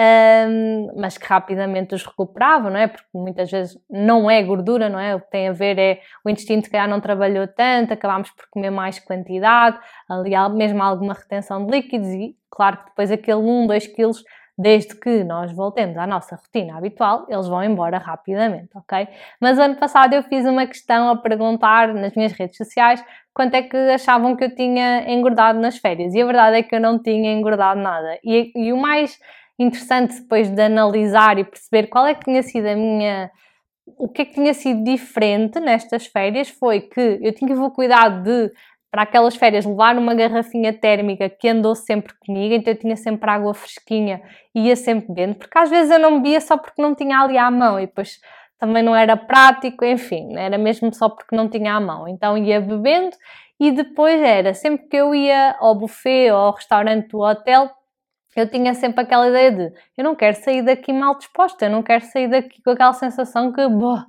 um, 0.00 0.92
mas 0.96 1.18
que 1.18 1.26
rapidamente 1.26 1.94
os 1.94 2.04
recuperava, 2.04 2.70
não 2.70 2.78
é? 2.78 2.86
Porque 2.86 3.06
muitas 3.12 3.50
vezes 3.50 3.78
não 3.90 4.30
é 4.30 4.42
gordura, 4.42 4.88
não 4.88 4.98
é? 4.98 5.14
O 5.14 5.20
que 5.20 5.30
tem 5.30 5.48
a 5.48 5.52
ver 5.52 5.78
é 5.78 6.00
o 6.24 6.30
intestino 6.30 6.62
se 6.62 6.70
calhar 6.70 6.88
não 6.88 7.00
trabalhou 7.00 7.46
tanto, 7.46 7.92
acabámos 7.92 8.30
por 8.30 8.46
comer 8.50 8.70
mais 8.70 8.98
quantidade, 8.98 9.78
ali 10.08 10.32
mesmo 10.54 10.82
alguma 10.82 11.12
retenção 11.12 11.66
de 11.66 11.72
líquidos 11.72 12.08
e 12.08 12.34
claro 12.50 12.78
que 12.78 12.84
depois 12.86 13.10
aquele 13.10 13.40
1, 13.40 13.66
2 13.66 13.86
quilos 13.88 14.24
desde 14.56 14.94
que 14.94 15.24
nós 15.24 15.52
voltemos 15.52 15.96
à 15.96 16.06
nossa 16.06 16.36
rotina 16.36 16.76
habitual, 16.76 17.26
eles 17.30 17.48
vão 17.48 17.64
embora 17.64 17.96
rapidamente, 17.96 18.68
ok? 18.74 19.08
Mas 19.40 19.58
ano 19.58 19.76
passado 19.76 20.12
eu 20.12 20.22
fiz 20.22 20.44
uma 20.44 20.66
questão 20.66 21.08
a 21.08 21.16
perguntar 21.16 21.94
nas 21.94 22.14
minhas 22.14 22.32
redes 22.32 22.58
sociais 22.58 23.02
quanto 23.32 23.54
é 23.54 23.62
que 23.62 23.76
achavam 23.76 24.36
que 24.36 24.44
eu 24.44 24.54
tinha 24.54 25.10
engordado 25.10 25.58
nas 25.58 25.78
férias. 25.78 26.14
E 26.14 26.20
a 26.20 26.26
verdade 26.26 26.58
é 26.58 26.62
que 26.62 26.74
eu 26.74 26.80
não 26.80 27.02
tinha 27.02 27.32
engordado 27.32 27.80
nada. 27.80 28.18
E, 28.22 28.52
e 28.54 28.70
o 28.70 28.76
mais 28.76 29.18
interessante 29.60 30.20
depois 30.22 30.48
de 30.48 30.62
analisar 30.62 31.38
e 31.38 31.44
perceber 31.44 31.88
qual 31.88 32.06
é 32.06 32.14
que 32.14 32.24
tinha 32.24 32.42
sido 32.42 32.66
a 32.66 32.74
minha. 32.74 33.30
O 33.98 34.08
que 34.08 34.22
é 34.22 34.24
que 34.24 34.34
tinha 34.34 34.54
sido 34.54 34.82
diferente 34.84 35.60
nestas 35.60 36.06
férias 36.06 36.48
foi 36.48 36.80
que 36.80 37.18
eu 37.20 37.34
tinha 37.34 37.54
o 37.60 37.70
cuidado 37.70 38.22
de, 38.22 38.52
para 38.90 39.02
aquelas 39.02 39.36
férias, 39.36 39.66
levar 39.66 39.98
uma 39.98 40.14
garrafinha 40.14 40.72
térmica 40.72 41.28
que 41.28 41.48
andou 41.48 41.74
sempre 41.74 42.14
comigo, 42.24 42.54
então 42.54 42.72
eu 42.72 42.78
tinha 42.78 42.96
sempre 42.96 43.28
água 43.30 43.52
fresquinha 43.52 44.22
e 44.54 44.68
ia 44.68 44.76
sempre 44.76 45.08
bebendo, 45.08 45.34
porque 45.34 45.58
às 45.58 45.68
vezes 45.68 45.90
eu 45.90 45.98
não 45.98 46.20
bebia 46.20 46.40
só 46.40 46.56
porque 46.56 46.80
não 46.80 46.94
tinha 46.94 47.18
ali 47.20 47.36
à 47.36 47.50
mão 47.50 47.78
e 47.78 47.86
depois 47.86 48.20
também 48.58 48.82
não 48.82 48.94
era 48.94 49.16
prático, 49.16 49.84
enfim, 49.84 50.36
era 50.36 50.56
mesmo 50.56 50.94
só 50.94 51.08
porque 51.08 51.34
não 51.34 51.48
tinha 51.48 51.74
à 51.74 51.80
mão. 51.80 52.06
Então 52.06 52.36
ia 52.36 52.60
bebendo 52.60 53.16
e 53.58 53.70
depois 53.70 54.20
era 54.20 54.54
sempre 54.54 54.86
que 54.86 54.96
eu 54.96 55.14
ia 55.14 55.56
ao 55.58 55.74
buffet 55.74 56.30
ou 56.30 56.36
ao 56.36 56.54
restaurante 56.54 57.08
do 57.08 57.20
hotel, 57.20 57.70
eu 58.36 58.48
tinha 58.48 58.74
sempre 58.74 59.02
aquela 59.02 59.28
ideia 59.28 59.50
de 59.50 59.72
eu 59.96 60.04
não 60.04 60.14
quero 60.14 60.36
sair 60.36 60.62
daqui 60.62 60.92
mal 60.92 61.16
disposta, 61.16 61.66
eu 61.66 61.70
não 61.70 61.82
quero 61.82 62.04
sair 62.04 62.28
daqui 62.28 62.62
com 62.62 62.70
aquela 62.70 62.92
sensação 62.92 63.52
que, 63.52 63.66
boh, 63.68 64.02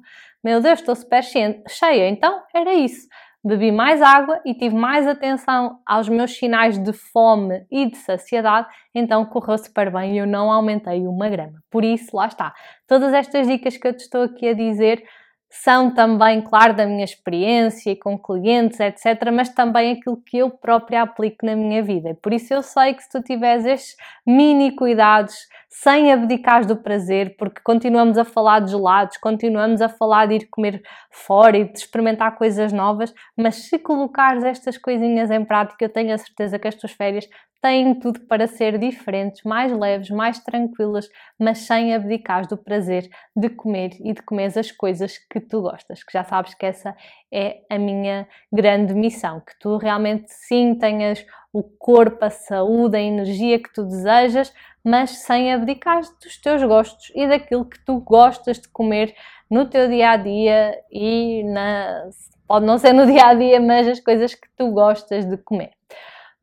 meu 0.43 0.61
Deus, 0.61 0.79
estou 0.79 0.95
super 0.95 1.23
cheia. 1.23 2.09
Então 2.09 2.41
era 2.53 2.73
isso. 2.73 3.07
Bebi 3.43 3.71
mais 3.71 4.03
água 4.03 4.39
e 4.45 4.53
tive 4.53 4.75
mais 4.75 5.07
atenção 5.07 5.79
aos 5.83 6.07
meus 6.07 6.37
sinais 6.37 6.77
de 6.77 6.93
fome 6.93 7.65
e 7.71 7.89
de 7.89 7.97
saciedade, 7.97 8.67
então 8.93 9.25
correu 9.25 9.57
super 9.57 9.91
bem 9.91 10.13
e 10.13 10.19
eu 10.19 10.27
não 10.27 10.51
aumentei 10.51 11.07
uma 11.07 11.27
grama. 11.27 11.53
Por 11.71 11.83
isso, 11.83 12.15
lá 12.15 12.27
está. 12.27 12.53
Todas 12.87 13.11
estas 13.13 13.47
dicas 13.47 13.77
que 13.77 13.87
eu 13.87 13.97
te 13.97 14.01
estou 14.01 14.23
aqui 14.23 14.47
a 14.47 14.53
dizer 14.53 15.03
são 15.51 15.93
também, 15.93 16.41
claro, 16.41 16.73
da 16.73 16.85
minha 16.85 17.03
experiência 17.03 17.93
com 18.01 18.17
clientes, 18.17 18.79
etc., 18.79 19.29
mas 19.33 19.49
também 19.49 19.91
aquilo 19.91 20.15
que 20.15 20.37
eu 20.37 20.49
própria 20.49 21.01
aplico 21.01 21.45
na 21.45 21.57
minha 21.57 21.83
vida. 21.83 22.17
Por 22.23 22.31
isso 22.31 22.53
eu 22.53 22.63
sei 22.63 22.93
que 22.93 23.03
se 23.03 23.09
tu 23.09 23.21
tiveres 23.21 23.65
estes 23.65 23.97
mini 24.25 24.73
cuidados, 24.73 25.35
sem 25.69 26.11
abdicar 26.11 26.65
do 26.65 26.77
prazer, 26.77 27.35
porque 27.37 27.59
continuamos 27.63 28.17
a 28.17 28.23
falar 28.23 28.61
de 28.61 28.71
gelados, 28.71 29.17
continuamos 29.17 29.81
a 29.81 29.89
falar 29.89 30.25
de 30.27 30.35
ir 30.35 30.47
comer 30.49 30.81
fora 31.09 31.57
e 31.57 31.65
de 31.65 31.79
experimentar 31.79 32.35
coisas 32.37 32.71
novas, 32.71 33.13
mas 33.37 33.55
se 33.55 33.77
colocares 33.77 34.43
estas 34.45 34.77
coisinhas 34.77 35.29
em 35.29 35.43
prática, 35.43 35.83
eu 35.83 35.89
tenho 35.89 36.13
a 36.13 36.17
certeza 36.17 36.57
que 36.57 36.67
as 36.67 36.75
tuas 36.75 36.93
férias 36.93 37.27
têm 37.61 37.93
tudo 37.93 38.21
para 38.21 38.47
ser 38.47 38.77
diferentes, 38.79 39.43
mais 39.43 39.71
leves, 39.71 40.09
mais 40.09 40.39
tranquilas, 40.39 41.07
mas 41.37 41.59
sem 41.59 41.93
abdicar 41.93 42.47
do 42.47 42.57
prazer 42.57 43.09
de 43.35 43.49
comer 43.49 43.91
e 43.99 44.13
de 44.13 44.21
comer 44.23 44.57
as 44.57 44.71
coisas 44.71 45.17
que 45.17 45.39
tu 45.39 45.61
gostas, 45.61 46.03
que 46.03 46.11
já 46.11 46.23
sabes 46.23 46.55
que 46.55 46.65
essa 46.65 46.95
é 47.31 47.61
a 47.69 47.77
minha 47.77 48.27
grande 48.51 48.93
missão, 48.93 49.39
que 49.39 49.57
tu 49.59 49.77
realmente 49.77 50.25
sim 50.27 50.75
tenhas 50.75 51.23
o 51.53 51.61
corpo, 51.61 52.25
a 52.25 52.29
saúde, 52.29 52.97
a 52.97 53.01
energia 53.01 53.59
que 53.59 53.71
tu 53.71 53.83
desejas, 53.83 54.51
mas 54.83 55.11
sem 55.11 55.53
abdicar 55.53 56.01
dos 56.01 56.37
teus 56.41 56.63
gostos 56.63 57.11
e 57.13 57.27
daquilo 57.27 57.65
que 57.65 57.79
tu 57.85 57.99
gostas 57.99 58.59
de 58.59 58.67
comer 58.69 59.13
no 59.49 59.65
teu 59.69 59.87
dia 59.87 60.11
a 60.11 60.17
dia 60.17 60.79
e 60.91 61.43
na 61.43 62.09
pode 62.47 62.65
não 62.65 62.77
ser 62.77 62.91
no 62.91 63.05
dia 63.05 63.27
a 63.27 63.33
dia, 63.33 63.61
mas 63.61 63.87
as 63.87 63.99
coisas 64.01 64.33
que 64.33 64.47
tu 64.57 64.71
gostas 64.71 65.25
de 65.25 65.37
comer. 65.37 65.71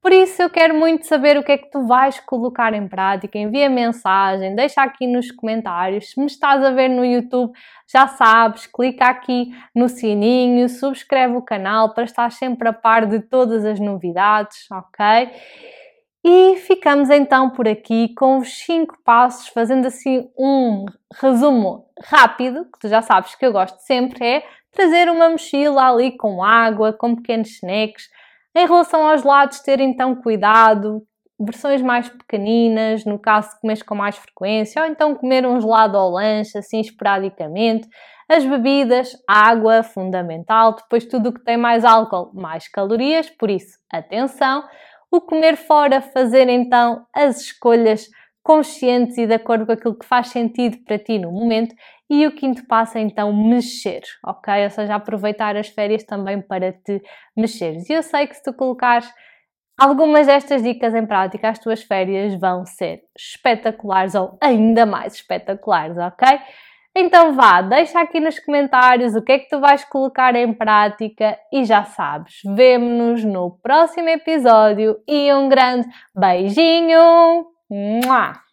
Por 0.08 0.14
isso, 0.14 0.40
eu 0.40 0.48
quero 0.48 0.74
muito 0.74 1.06
saber 1.06 1.36
o 1.36 1.42
que 1.42 1.52
é 1.52 1.58
que 1.58 1.70
tu 1.70 1.86
vais 1.86 2.18
colocar 2.20 2.72
em 2.72 2.88
prática. 2.88 3.38
Envia 3.38 3.68
mensagem, 3.68 4.54
deixa 4.54 4.80
aqui 4.80 5.06
nos 5.06 5.30
comentários. 5.30 6.12
Se 6.12 6.18
me 6.18 6.24
estás 6.24 6.64
a 6.64 6.70
ver 6.70 6.88
no 6.88 7.04
YouTube, 7.04 7.52
já 7.86 8.06
sabes, 8.06 8.66
clica 8.66 9.04
aqui 9.04 9.54
no 9.74 9.86
sininho, 9.86 10.66
subscreve 10.66 11.36
o 11.36 11.42
canal 11.42 11.92
para 11.92 12.04
estar 12.04 12.32
sempre 12.32 12.70
a 12.70 12.72
par 12.72 13.04
de 13.04 13.20
todas 13.20 13.66
as 13.66 13.78
novidades, 13.78 14.66
ok? 14.72 15.28
E 16.24 16.56
ficamos 16.56 17.10
então 17.10 17.50
por 17.50 17.68
aqui 17.68 18.14
com 18.14 18.38
os 18.38 18.64
5 18.64 18.96
passos, 19.04 19.48
fazendo 19.48 19.88
assim 19.88 20.30
um 20.38 20.86
resumo 21.20 21.84
rápido, 22.02 22.64
que 22.64 22.78
tu 22.80 22.88
já 22.88 23.02
sabes 23.02 23.34
que 23.34 23.44
eu 23.44 23.52
gosto 23.52 23.78
sempre, 23.80 24.24
é 24.24 24.42
trazer 24.72 25.10
uma 25.10 25.28
mochila 25.28 25.90
ali 25.90 26.16
com 26.16 26.42
água, 26.42 26.94
com 26.94 27.14
pequenos 27.14 27.50
snacks, 27.50 28.08
em 28.58 28.66
relação 28.66 29.06
aos 29.08 29.22
lados, 29.22 29.60
ter 29.60 29.80
então 29.80 30.14
cuidado, 30.16 31.02
versões 31.38 31.80
mais 31.80 32.08
pequeninas, 32.08 33.04
no 33.04 33.18
caso 33.18 33.50
de 33.50 33.60
comeres 33.60 33.82
com 33.82 33.94
mais 33.94 34.16
frequência, 34.16 34.82
ou 34.82 34.88
então 34.88 35.14
comer 35.14 35.46
um 35.46 35.60
gelado 35.60 35.96
ao 35.96 36.10
lanche, 36.10 36.58
assim 36.58 36.80
esporadicamente. 36.80 37.88
As 38.28 38.44
bebidas, 38.44 39.16
água, 39.26 39.82
fundamental. 39.82 40.74
Depois, 40.74 41.06
tudo 41.06 41.30
o 41.30 41.32
que 41.32 41.42
tem 41.42 41.56
mais 41.56 41.84
álcool, 41.84 42.30
mais 42.34 42.68
calorias, 42.68 43.30
por 43.30 43.48
isso, 43.48 43.78
atenção. 43.90 44.64
O 45.10 45.20
comer 45.20 45.56
fora, 45.56 46.02
fazer 46.02 46.48
então 46.48 47.06
as 47.14 47.40
escolhas 47.40 48.08
conscientes 48.48 49.18
e 49.18 49.26
de 49.26 49.34
acordo 49.34 49.66
com 49.66 49.72
aquilo 49.72 49.94
que 49.94 50.06
faz 50.06 50.28
sentido 50.28 50.78
para 50.86 50.98
ti 50.98 51.18
no 51.18 51.30
momento. 51.30 51.74
E 52.08 52.26
o 52.26 52.34
quinto 52.34 52.66
passo 52.66 52.96
é 52.96 53.02
então 53.02 53.30
mexer, 53.30 54.00
ok? 54.24 54.64
Ou 54.64 54.70
seja, 54.70 54.94
aproveitar 54.94 55.54
as 55.54 55.68
férias 55.68 56.02
também 56.02 56.40
para 56.40 56.72
te 56.72 57.02
mexeres. 57.36 57.90
E 57.90 57.92
eu 57.92 58.02
sei 58.02 58.26
que 58.26 58.34
se 58.34 58.42
tu 58.42 58.54
colocares 58.54 59.06
algumas 59.78 60.26
destas 60.26 60.62
dicas 60.62 60.94
em 60.94 61.04
prática, 61.04 61.50
as 61.50 61.58
tuas 61.58 61.82
férias 61.82 62.40
vão 62.40 62.64
ser 62.64 63.02
espetaculares 63.14 64.14
ou 64.14 64.38
ainda 64.40 64.86
mais 64.86 65.16
espetaculares, 65.16 65.98
ok? 65.98 66.40
Então 66.96 67.34
vá, 67.34 67.60
deixa 67.60 68.00
aqui 68.00 68.18
nos 68.18 68.38
comentários 68.38 69.14
o 69.14 69.20
que 69.20 69.32
é 69.32 69.38
que 69.40 69.48
tu 69.50 69.60
vais 69.60 69.84
colocar 69.84 70.34
em 70.34 70.54
prática 70.54 71.38
e 71.52 71.66
já 71.66 71.84
sabes, 71.84 72.40
vemo-nos 72.56 73.22
no 73.22 73.58
próximo 73.62 74.08
episódio 74.08 74.96
e 75.06 75.30
um 75.34 75.50
grande 75.50 75.86
beijinho! 76.16 77.57
Mua! 77.70 78.44